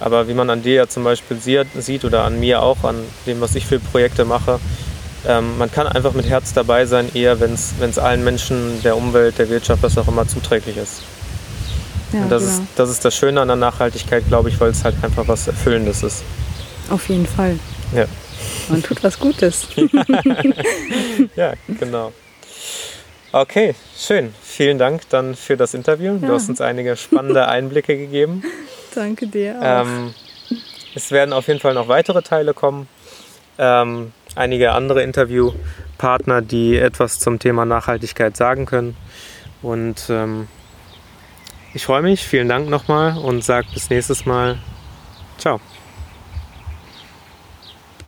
Aber 0.00 0.28
wie 0.28 0.34
man 0.34 0.48
an 0.50 0.62
dir 0.62 0.74
ja 0.74 0.86
zum 0.86 1.02
Beispiel 1.02 1.38
sieht 1.38 2.04
oder 2.04 2.24
an 2.24 2.38
mir 2.38 2.62
auch, 2.62 2.84
an 2.84 2.96
dem, 3.26 3.40
was 3.40 3.54
ich 3.56 3.66
für 3.66 3.80
Projekte 3.80 4.24
mache, 4.24 4.60
ähm, 5.26 5.58
man 5.58 5.70
kann 5.72 5.88
einfach 5.88 6.12
mit 6.12 6.26
Herz 6.28 6.52
dabei 6.52 6.86
sein, 6.86 7.10
eher 7.14 7.40
wenn 7.40 7.54
es 7.54 7.98
allen 7.98 8.22
Menschen, 8.22 8.80
der 8.82 8.96
Umwelt, 8.96 9.38
der 9.38 9.50
Wirtschaft, 9.50 9.82
was 9.82 9.98
auch 9.98 10.06
immer 10.06 10.28
zuträglich 10.28 10.76
ist. 10.76 11.02
Ja, 12.12 12.22
Und 12.22 12.30
das, 12.30 12.42
genau. 12.42 12.54
ist, 12.54 12.62
das 12.76 12.90
ist 12.90 13.04
das 13.04 13.14
Schöne 13.16 13.40
an 13.40 13.48
der 13.48 13.56
Nachhaltigkeit, 13.56 14.26
glaube 14.28 14.48
ich, 14.48 14.60
weil 14.60 14.70
es 14.70 14.84
halt 14.84 14.94
einfach 15.02 15.26
was 15.26 15.48
Erfüllendes 15.48 16.02
ist. 16.02 16.22
Auf 16.90 17.08
jeden 17.08 17.26
Fall. 17.26 17.58
Ja. 17.94 18.04
Man 18.68 18.82
tut 18.82 19.02
was 19.02 19.18
Gutes. 19.18 19.68
ja, 21.36 21.54
genau. 21.80 22.12
Okay, 23.32 23.74
schön. 23.96 24.34
Vielen 24.42 24.78
Dank 24.78 25.08
dann 25.10 25.34
für 25.34 25.56
das 25.56 25.74
Interview. 25.74 26.14
Ja. 26.20 26.28
Du 26.28 26.34
hast 26.34 26.48
uns 26.48 26.60
einige 26.60 26.96
spannende 26.96 27.46
Einblicke 27.48 27.96
gegeben. 27.96 28.42
Danke 28.94 29.26
dir. 29.26 29.56
Auch. 29.60 29.86
Ähm, 29.86 30.14
es 30.94 31.10
werden 31.10 31.32
auf 31.32 31.46
jeden 31.48 31.60
Fall 31.60 31.74
noch 31.74 31.88
weitere 31.88 32.22
Teile 32.22 32.54
kommen. 32.54 32.88
Ähm, 33.58 34.12
einige 34.34 34.72
andere 34.72 35.02
Interviewpartner, 35.02 36.42
die 36.42 36.76
etwas 36.76 37.18
zum 37.18 37.38
Thema 37.38 37.64
Nachhaltigkeit 37.64 38.36
sagen 38.36 38.66
können. 38.66 38.96
Und 39.62 40.06
ähm, 40.08 40.48
ich 41.74 41.84
freue 41.84 42.02
mich. 42.02 42.24
Vielen 42.24 42.48
Dank 42.48 42.68
nochmal 42.68 43.18
und 43.18 43.44
sage 43.44 43.66
bis 43.74 43.90
nächstes 43.90 44.24
Mal. 44.24 44.58
Ciao. 45.38 45.60